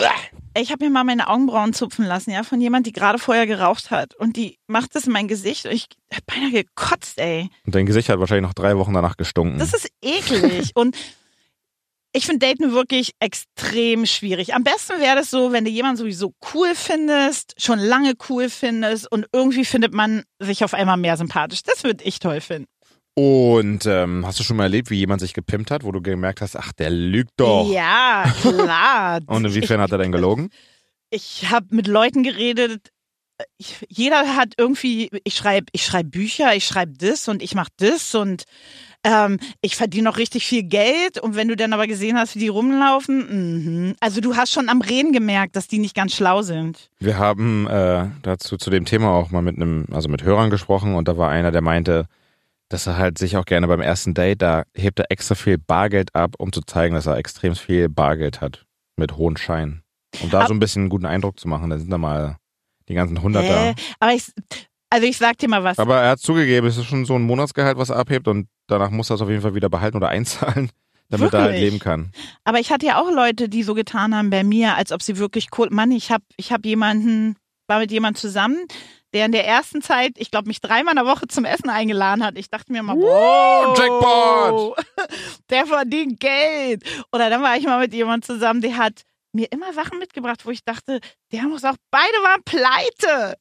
Ich 0.56 0.72
habe 0.72 0.84
mir 0.84 0.90
mal 0.90 1.04
meine 1.04 1.28
Augenbrauen 1.28 1.72
zupfen 1.72 2.04
lassen, 2.04 2.30
ja, 2.30 2.42
von 2.42 2.60
jemand, 2.60 2.86
die 2.86 2.92
gerade 2.92 3.18
vorher 3.18 3.46
geraucht 3.46 3.90
hat 3.92 4.14
und 4.16 4.36
die 4.36 4.58
macht 4.66 4.94
das 4.96 5.06
in 5.06 5.12
mein 5.12 5.28
Gesicht 5.28 5.66
und 5.66 5.72
ich 5.72 5.86
hab 6.12 6.24
beinahe 6.26 6.50
gekotzt, 6.50 7.18
ey. 7.18 7.48
Und 7.66 7.74
dein 7.74 7.86
Gesicht 7.86 8.08
hat 8.08 8.18
wahrscheinlich 8.18 8.46
noch 8.46 8.54
drei 8.54 8.76
Wochen 8.76 8.92
danach 8.94 9.16
gestunken. 9.16 9.58
Das 9.58 9.72
ist 9.74 9.88
eklig. 10.02 10.70
Und 10.74 10.96
ich 12.16 12.26
finde 12.26 12.46
Daten 12.46 12.72
wirklich 12.72 13.10
extrem 13.18 14.06
schwierig. 14.06 14.54
Am 14.54 14.62
besten 14.62 15.00
wäre 15.00 15.16
das 15.16 15.30
so, 15.30 15.50
wenn 15.50 15.64
du 15.64 15.70
jemanden 15.70 15.96
sowieso 15.96 16.32
cool 16.54 16.74
findest, 16.74 17.54
schon 17.60 17.80
lange 17.80 18.14
cool 18.28 18.48
findest 18.48 19.10
und 19.10 19.26
irgendwie 19.32 19.64
findet 19.64 19.92
man 19.92 20.22
sich 20.38 20.62
auf 20.62 20.74
einmal 20.74 20.96
mehr 20.96 21.16
sympathisch. 21.16 21.64
Das 21.64 21.82
würde 21.82 22.04
ich 22.04 22.20
toll 22.20 22.40
finden. 22.40 22.68
Und 23.16 23.86
ähm, 23.86 24.24
hast 24.24 24.38
du 24.38 24.44
schon 24.44 24.56
mal 24.56 24.64
erlebt, 24.64 24.90
wie 24.90 24.96
jemand 24.96 25.20
sich 25.20 25.34
gepimpt 25.34 25.72
hat, 25.72 25.82
wo 25.82 25.90
du 25.90 26.00
gemerkt 26.00 26.40
hast, 26.40 26.56
ach, 26.56 26.72
der 26.72 26.90
lügt 26.90 27.32
doch. 27.36 27.70
Ja, 27.72 28.32
klar. 28.42 29.20
Und 29.26 29.44
inwiefern 29.44 29.80
hat 29.80 29.90
er 29.90 29.98
denn 29.98 30.12
gelogen? 30.12 30.50
Ich 31.10 31.50
habe 31.50 31.66
mit 31.70 31.88
Leuten 31.88 32.22
geredet. 32.22 32.90
Ich, 33.58 33.84
jeder 33.88 34.36
hat 34.36 34.54
irgendwie, 34.56 35.10
ich 35.24 35.34
schreibe 35.34 35.66
ich 35.72 35.84
schreib 35.84 36.12
Bücher, 36.12 36.54
ich 36.54 36.64
schreibe 36.64 36.92
das 36.96 37.26
und 37.26 37.42
ich 37.42 37.56
mache 37.56 37.70
das 37.78 38.14
und 38.14 38.44
ähm, 39.04 39.38
ich 39.60 39.76
verdiene 39.76 40.04
noch 40.04 40.16
richtig 40.16 40.46
viel 40.46 40.64
Geld. 40.64 41.18
Und 41.18 41.36
wenn 41.36 41.48
du 41.48 41.56
dann 41.56 41.72
aber 41.72 41.86
gesehen 41.86 42.18
hast, 42.18 42.34
wie 42.34 42.40
die 42.40 42.48
rumlaufen, 42.48 43.86
mhm. 43.86 43.94
also 44.00 44.20
du 44.20 44.36
hast 44.36 44.52
schon 44.52 44.68
am 44.68 44.80
Reden 44.80 45.12
gemerkt, 45.12 45.54
dass 45.54 45.68
die 45.68 45.78
nicht 45.78 45.94
ganz 45.94 46.14
schlau 46.14 46.42
sind. 46.42 46.90
Wir 46.98 47.18
haben 47.18 47.66
äh, 47.68 48.06
dazu 48.22 48.56
zu 48.56 48.70
dem 48.70 48.84
Thema 48.84 49.10
auch 49.10 49.30
mal 49.30 49.42
mit 49.42 49.56
einem, 49.56 49.86
also 49.92 50.08
mit 50.08 50.24
Hörern 50.24 50.50
gesprochen 50.50 50.94
und 50.94 51.06
da 51.06 51.16
war 51.16 51.30
einer, 51.30 51.52
der 51.52 51.62
meinte, 51.62 52.06
dass 52.68 52.86
er 52.86 52.96
halt 52.96 53.18
sich 53.18 53.36
auch 53.36 53.44
gerne 53.44 53.68
beim 53.68 53.80
ersten 53.82 54.14
Date, 54.14 54.42
da 54.42 54.64
hebt 54.74 54.98
er 54.98 55.10
extra 55.10 55.34
viel 55.34 55.58
Bargeld 55.58 56.14
ab, 56.14 56.34
um 56.38 56.50
zu 56.50 56.62
zeigen, 56.62 56.94
dass 56.94 57.06
er 57.06 57.18
extrem 57.18 57.54
viel 57.54 57.88
Bargeld 57.88 58.40
hat. 58.40 58.64
Mit 58.96 59.16
hohen 59.16 59.36
Scheinen. 59.36 59.82
Um 60.22 60.30
da 60.30 60.42
Ab- 60.42 60.48
so 60.48 60.54
ein 60.54 60.60
bisschen 60.60 60.82
einen 60.82 60.88
guten 60.88 61.06
Eindruck 61.06 61.40
zu 61.40 61.48
machen. 61.48 61.68
Da 61.68 61.78
sind 61.78 61.90
da 61.90 61.98
mal 61.98 62.36
die 62.88 62.94
ganzen 62.94 63.20
Hunderter. 63.20 63.70
Äh, 63.70 63.74
aber 63.98 64.12
ich, 64.12 64.24
also 64.88 65.06
ich 65.06 65.16
sag 65.18 65.36
dir 65.38 65.48
mal 65.48 65.64
was. 65.64 65.80
Aber 65.80 66.00
er 66.00 66.10
hat 66.10 66.20
zugegeben, 66.20 66.68
es 66.68 66.76
ist 66.76 66.86
schon 66.86 67.04
so 67.04 67.16
ein 67.16 67.22
Monatsgehalt, 67.22 67.76
was 67.76 67.90
er 67.90 67.96
abhebt 67.96 68.28
und 68.28 68.46
danach 68.66 68.90
muss 68.90 69.10
er 69.10 69.14
es 69.16 69.22
auf 69.22 69.28
jeden 69.28 69.42
Fall 69.42 69.54
wieder 69.54 69.68
behalten 69.68 69.96
oder 69.96 70.08
einzahlen, 70.10 70.70
damit 71.08 71.32
er 71.32 71.42
halt 71.42 71.52
Wirklich? 71.52 71.70
leben 71.70 71.78
kann. 71.78 72.12
Aber 72.44 72.60
ich 72.60 72.70
hatte 72.70 72.86
ja 72.86 73.00
auch 73.00 73.10
Leute, 73.10 73.48
die 73.48 73.62
so 73.62 73.74
getan 73.74 74.14
haben 74.14 74.30
bei 74.30 74.44
mir, 74.44 74.76
als 74.76 74.92
ob 74.92 75.02
sie 75.02 75.18
wirklich 75.18 75.48
cool. 75.58 75.68
Mann, 75.70 75.90
ich 75.90 76.10
habe 76.10 76.24
ich 76.36 76.52
hab 76.52 76.64
jemanden, 76.64 77.36
war 77.66 77.78
mit 77.78 77.90
jemandem 77.90 78.20
zusammen, 78.20 78.66
der 79.14 79.26
in 79.26 79.32
der 79.32 79.46
ersten 79.46 79.80
Zeit, 79.80 80.12
ich 80.16 80.30
glaube, 80.32 80.48
mich 80.48 80.60
dreimal 80.60 80.92
in 80.92 81.04
der 81.04 81.06
Woche 81.06 81.28
zum 81.28 81.44
Essen 81.44 81.70
eingeladen 81.70 82.24
hat. 82.24 82.36
Ich 82.36 82.50
dachte 82.50 82.72
mir 82.72 82.82
mal, 82.82 82.96
wow, 82.96 83.78
Jackpot! 83.78 84.76
Der 85.50 85.66
verdient 85.66 86.18
Geld. 86.18 86.82
Oder 87.12 87.30
dann 87.30 87.40
war 87.40 87.56
ich 87.56 87.64
mal 87.64 87.78
mit 87.78 87.94
jemandem 87.94 88.22
zusammen, 88.22 88.60
der 88.60 88.76
hat 88.76 89.02
mir 89.32 89.46
immer 89.52 89.72
Sachen 89.72 89.98
mitgebracht, 90.00 90.44
wo 90.46 90.50
ich 90.50 90.64
dachte, 90.64 91.00
der 91.32 91.42
muss 91.44 91.64
auch, 91.64 91.76
beide 91.92 92.12
waren 92.22 92.42
pleite. 92.44 93.36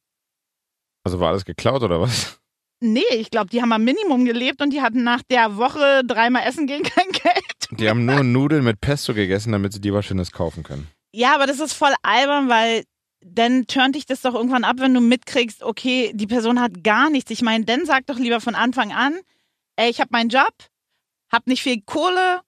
Also 1.03 1.19
war 1.19 1.29
alles 1.29 1.45
geklaut 1.45 1.81
oder 1.81 1.99
was? 1.99 2.39
Nee, 2.85 3.01
ich 3.11 3.31
glaube, 3.31 3.49
die 3.49 3.61
haben 3.61 3.71
am 3.71 3.85
Minimum 3.85 4.25
gelebt 4.25 4.61
und 4.61 4.71
die 4.71 4.81
hatten 4.81 5.03
nach 5.03 5.21
der 5.31 5.55
Woche 5.55 6.03
dreimal 6.05 6.43
essen 6.45 6.67
gehen 6.67 6.83
kein 6.83 7.07
Geld. 7.11 7.79
Die 7.79 7.89
haben 7.89 8.03
nur 8.03 8.23
Nudeln 8.23 8.65
mit 8.65 8.81
Pesto 8.81 9.13
gegessen, 9.13 9.53
damit 9.53 9.71
sie 9.71 9.79
die 9.79 9.93
was 9.93 10.05
Schönes 10.05 10.33
kaufen 10.33 10.63
können. 10.63 10.89
Ja, 11.13 11.33
aber 11.33 11.47
das 11.47 11.61
ist 11.61 11.71
voll 11.71 11.93
albern, 12.01 12.49
weil 12.49 12.83
dann 13.25 13.67
turnt 13.67 13.95
dich 13.95 14.05
das 14.05 14.19
doch 14.19 14.33
irgendwann 14.33 14.65
ab, 14.65 14.77
wenn 14.79 14.93
du 14.93 14.99
mitkriegst, 14.99 15.63
okay, 15.63 16.11
die 16.13 16.27
Person 16.27 16.59
hat 16.59 16.83
gar 16.83 17.09
nichts. 17.09 17.31
Ich 17.31 17.41
meine, 17.41 17.63
dann 17.63 17.85
sag 17.85 18.05
doch 18.07 18.19
lieber 18.19 18.41
von 18.41 18.53
Anfang 18.53 18.91
an, 18.91 19.17
ey, 19.77 19.89
ich 19.89 20.01
habe 20.01 20.09
meinen 20.11 20.29
Job, 20.29 20.53
hab 21.31 21.47
nicht 21.47 21.63
viel 21.63 21.81
Kohle. 21.85 22.41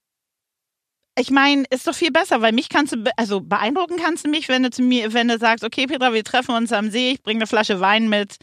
Ich 1.18 1.30
meine, 1.30 1.64
ist 1.70 1.86
doch 1.86 1.94
viel 1.94 2.12
besser, 2.12 2.42
weil 2.42 2.52
mich 2.52 2.68
kannst 2.68 2.92
du, 2.92 2.98
be 2.98 3.10
also 3.16 3.40
beeindrucken 3.40 3.96
kannst 3.96 4.26
du 4.26 4.28
mich, 4.28 4.50
wenn 4.50 4.64
du 4.64 4.70
zu 4.70 4.82
mir, 4.82 5.14
wenn 5.14 5.28
du 5.28 5.38
sagst, 5.38 5.64
okay, 5.64 5.86
Petra, 5.86 6.12
wir 6.12 6.24
treffen 6.24 6.54
uns 6.54 6.74
am 6.74 6.90
See, 6.90 7.12
ich 7.12 7.22
bringe 7.22 7.38
eine 7.38 7.46
Flasche 7.46 7.80
Wein 7.80 8.10
mit. 8.10 8.36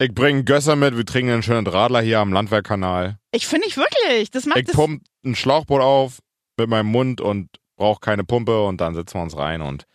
Ich 0.00 0.14
bringe 0.14 0.44
Gösser 0.44 0.76
mit, 0.76 0.96
wir 0.96 1.04
trinken 1.04 1.32
einen 1.32 1.42
schönen 1.42 1.66
Radler 1.66 2.00
hier 2.00 2.20
am 2.20 2.32
Landwehrkanal. 2.32 3.18
Ich 3.32 3.46
finde 3.46 3.66
ich 3.66 3.76
wirklich, 3.76 4.30
das 4.30 4.46
macht 4.46 4.58
Ich 4.58 4.66
das. 4.66 4.76
pump 4.76 5.02
ein 5.24 5.34
Schlauchboot 5.34 5.80
auf 5.80 6.18
mit 6.56 6.68
meinem 6.68 6.86
Mund 6.86 7.20
und 7.20 7.48
brauch 7.76 8.00
keine 8.00 8.24
Pumpe 8.24 8.64
und 8.64 8.80
dann 8.80 8.94
setzen 8.94 9.18
wir 9.18 9.22
uns 9.22 9.36
rein 9.36 9.60
und 9.60 9.86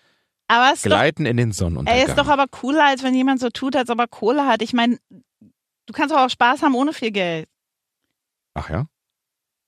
Aber 0.50 0.68
es 0.68 0.76
ist 0.80 0.86
doch, 0.86 0.92
gleiten 0.92 1.26
in 1.26 1.38
den 1.38 1.50
ey, 1.50 1.54
Sonnenuntergang. 1.54 2.08
ist 2.08 2.18
doch 2.18 2.28
aber 2.28 2.48
cooler, 2.48 2.86
als 2.86 3.02
wenn 3.04 3.16
jemand 3.16 3.40
so 3.40 3.50
tut, 3.50 3.76
als 3.78 3.90
ob 3.90 4.00
er 4.00 4.08
Kohle 4.08 4.46
hat. 4.46 4.62
Ich 4.62 4.74
meine, 4.74 4.98
du 5.40 5.94
kannst 5.94 6.14
doch 6.14 6.20
auch 6.20 6.30
Spaß 6.30 6.62
haben 6.64 6.76
ohne 6.76 6.92
viel 6.94 7.12
Geld. 7.12 7.48
Ach 8.56 8.70
ja? 8.70 8.86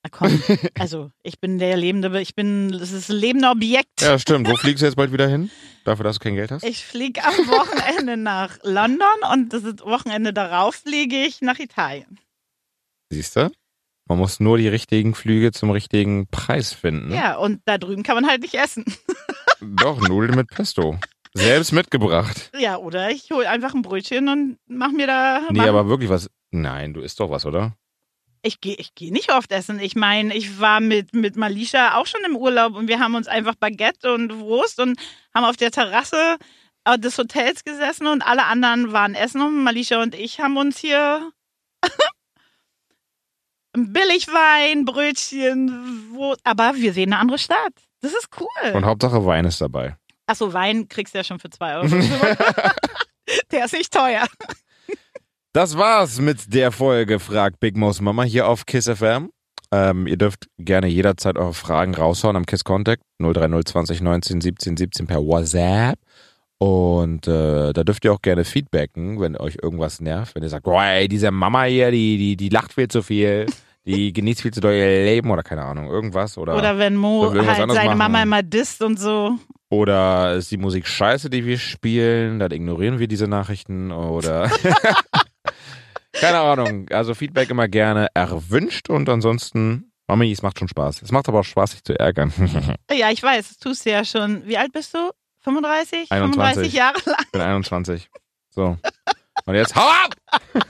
Na 0.06 0.10
komm, 0.12 0.39
also 0.78 1.10
ich 1.24 1.39
bin 1.39 1.58
der 1.58 1.76
lebende, 1.78 2.22
ich 2.22 2.36
bin, 2.36 2.72
das 2.72 2.91
ist 2.91 3.10
ein 3.10 3.15
lebender 3.15 3.50
Objekt. 3.50 4.02
Ja, 4.02 4.20
stimmt. 4.20 4.48
Wo 4.48 4.56
fliegst 4.56 4.84
du 4.84 4.86
jetzt 4.86 4.98
bald 4.98 5.12
wieder 5.12 5.28
hin? 5.28 5.50
Dafür, 5.84 6.04
dass 6.04 6.20
du 6.20 6.24
kein 6.24 6.36
Geld 6.36 6.52
hast? 6.52 6.63
Ich 6.63 6.86
fliege 6.86 7.24
am 7.24 7.34
Wochenende 7.34 8.15
nach 8.15 8.60
London 8.62 9.08
und 9.34 9.52
das 9.52 9.63
ist 9.63 9.82
Wochenende 9.84 10.32
darauf 10.32 10.76
fliege 10.76 11.15
ich 11.15 11.41
nach 11.41 11.58
Italien. 11.58 12.20
Siehst 13.10 13.36
du? 13.36 13.50
Man 14.08 14.20
muss 14.20 14.39
nur 14.39 14.60
die 14.60 14.68
richtigen 14.68 15.15
Flüge 15.15 15.52
zum 15.52 15.72
richtigen 15.72 16.28
Preis 16.28 16.72
finden. 16.72 17.12
Ja, 17.12 17.38
und 17.38 17.62
da 17.65 17.80
drüben 17.80 18.04
kann 18.04 18.13
man 18.13 18.28
halt 18.28 18.44
nicht 18.44 18.54
essen. 18.54 18.86
Doch, 19.60 20.08
Nudeln 20.08 20.36
mit 20.36 20.50
Pesto. 20.50 21.00
Selbst 21.34 21.72
mitgebracht. 21.72 22.52
Ja, 22.60 22.78
oder 22.78 23.10
ich 23.10 23.32
hole 23.32 23.50
einfach 23.50 23.74
ein 23.74 23.82
Brötchen 23.82 24.30
und 24.30 24.60
mach 24.68 24.91
mir 24.91 25.08
da. 25.08 25.41
Nee, 25.50 25.68
aber 25.68 25.89
wirklich 25.89 26.12
was. 26.12 26.30
Nein, 26.52 26.94
du 26.94 27.02
isst 27.02 27.20
doch 27.20 27.32
was, 27.32 27.48
oder? 27.48 27.76
Ich 28.46 28.62
gehe 28.62 28.76
ich 28.76 28.94
geh 28.96 29.12
nicht 29.12 29.32
oft 29.32 29.52
essen. 29.52 29.80
Ich 29.80 29.96
meine, 29.96 30.36
ich 30.36 30.60
war 30.60 30.80
mit, 30.80 31.14
mit 31.14 31.36
Malisha 31.36 31.98
auch 31.98 32.06
schon 32.06 32.22
im 32.26 32.36
Urlaub 32.36 32.76
und 32.76 32.88
wir 32.88 33.00
haben 33.00 33.16
uns 33.16 33.28
einfach 33.28 33.56
Baguette 33.56 34.14
und 34.14 34.40
Wurst 34.40 34.80
und 34.80 35.00
haben 35.34 35.46
auf 35.46 35.58
der 35.58 35.72
Terrasse 35.72 36.38
äh, 36.86 37.00
des 37.00 37.18
Hotels 37.18 37.64
gesessen 37.64 38.08
und 38.08 38.22
alle 38.22 38.46
anderen 38.46 38.94
waren 38.94 39.16
essen 39.16 39.42
und 39.42 39.64
Malisha 39.64 40.02
und 40.02 40.14
ich 40.14 40.40
haben 40.40 40.58
uns 40.58 40.78
hier 40.78 41.32
Billigwein, 43.74 44.86
Brötchen, 44.86 46.12
Wurst, 46.14 46.42
aber 46.44 46.76
wir 46.76 46.94
sehen 46.94 47.12
eine 47.12 47.22
andere 47.22 47.40
Stadt. 47.40 47.74
Das 48.02 48.14
ist 48.14 48.30
cool. 48.40 48.72
Und 48.74 48.86
Hauptsache 48.86 49.26
Wein 49.26 49.46
ist 49.46 49.60
dabei. 49.60 49.98
Achso, 50.28 50.54
Wein 50.54 50.88
kriegst 50.88 51.14
du 51.14 51.18
ja 51.18 51.24
schon 51.24 51.40
für 51.40 51.50
zwei 51.50 51.76
Euro. 51.76 51.88
der 53.52 53.66
ist 53.66 53.74
nicht 53.74 53.92
teuer. 53.92 54.28
Das 55.56 55.78
war's 55.78 56.20
mit 56.20 56.54
der 56.54 56.74
Folge 56.74 57.18
Frag 57.18 57.62
Big 57.62 57.78
Mo's 57.78 58.02
Mama 58.02 58.24
hier 58.24 58.46
auf 58.50 58.65
Kiss 58.65 58.89
FM. 58.89 59.30
Ähm, 59.72 60.06
ihr 60.06 60.18
dürft 60.18 60.50
gerne 60.58 60.88
jederzeit 60.88 61.38
eure 61.38 61.54
Fragen 61.54 61.96
raushauen 61.96 62.36
am 62.36 62.46
Kiss 62.46 62.65
Contact 62.65 63.02
030 63.20 63.63
20 63.63 64.02
19 64.02 64.41
17 64.41 64.76
17 64.76 65.08
per 65.08 65.26
WhatsApp. 65.26 65.98
Und 66.58 67.30
äh, 67.30 67.72
da 67.72 67.86
dürft 67.86 68.04
ihr 68.04 68.12
auch 68.12 68.22
gerne 68.22 68.44
feedbacken, 68.44 69.22
wenn 69.22 69.38
euch 69.38 69.58
irgendwas 69.63 70.02
nervt. 70.02 70.36
Wenn 70.36 70.44
ihr 70.44 70.50
sagt, 70.50 70.65
boah, 70.65 70.84
ey, 70.84 71.08
diese 71.08 71.32
Mama 71.32 71.63
hier, 71.63 71.89
die, 71.89 72.18
die, 72.18 72.36
die 72.36 72.50
lacht 72.50 72.74
viel 72.74 72.89
zu 72.89 73.02
viel, 73.02 73.46
die 73.86 74.12
genießt 74.13 74.41
viel 74.41 74.52
zu 74.52 74.60
doll 74.60 74.74
ihr 74.74 75.06
Leben 75.06 75.32
oder 75.32 75.44
keine 75.44 75.63
Ahnung, 75.63 75.88
irgendwas. 75.88 76.38
Oder, 76.38 76.58
Oder 76.58 76.78
wenn 76.80 76.98
Mo 76.98 77.34
halt 77.34 77.46
seine 77.46 77.74
machen? 77.74 77.98
Mama 77.98 78.24
immer 78.24 78.44
disst 78.44 78.82
und 78.82 79.00
so. 79.00 79.38
Oder 79.70 80.34
ist 80.34 80.52
die 80.52 80.58
Musik 80.58 80.86
scheiße, 80.86 81.30
die 81.30 81.46
wir 81.46 81.60
spielen? 81.60 82.39
Dann 82.39 82.52
ignorieren 82.52 83.00
wir 83.00 83.08
diese 83.08 83.30
Nachrichten 83.30 83.94
oder. 83.94 84.52
Keine 86.19 86.39
Ahnung. 86.39 86.88
Also 86.89 87.13
Feedback 87.13 87.49
immer 87.49 87.67
gerne 87.67 88.08
erwünscht 88.13 88.89
und 88.89 89.10
ansonsten, 89.10 89.91
Mami, 90.08 90.32
es 90.32 90.41
macht 90.41 90.60
schon 90.60 90.67
Spaß. 90.67 91.01
Es 91.01 91.12
macht 91.12 91.28
aber 91.28 91.39
auch 91.41 91.45
Spaß, 91.45 91.71
sich 91.71 91.84
zu 91.84 91.97
ärgern. 91.97 92.32
Ja, 92.91 93.12
ich 93.12 93.21
weiß, 93.21 93.49
das 93.49 93.58
tust 93.58 93.86
du 93.86 93.91
ja 93.91 94.06
schon. 94.06 94.45
Wie 94.45 94.58
alt 94.58 94.71
bist 94.71 94.93
du? 94.93 95.12
35? 95.41 96.12
21. 96.12 96.71
35 96.71 96.73
Jahre 96.73 96.99
lang? 97.06 97.19
Ich 97.25 97.32
bin 97.32 97.41
21. 97.41 98.10
So. 98.49 98.78
Und 99.45 99.56
jetzt 99.56 99.75
hau 99.75 99.82
ab! 99.82 100.15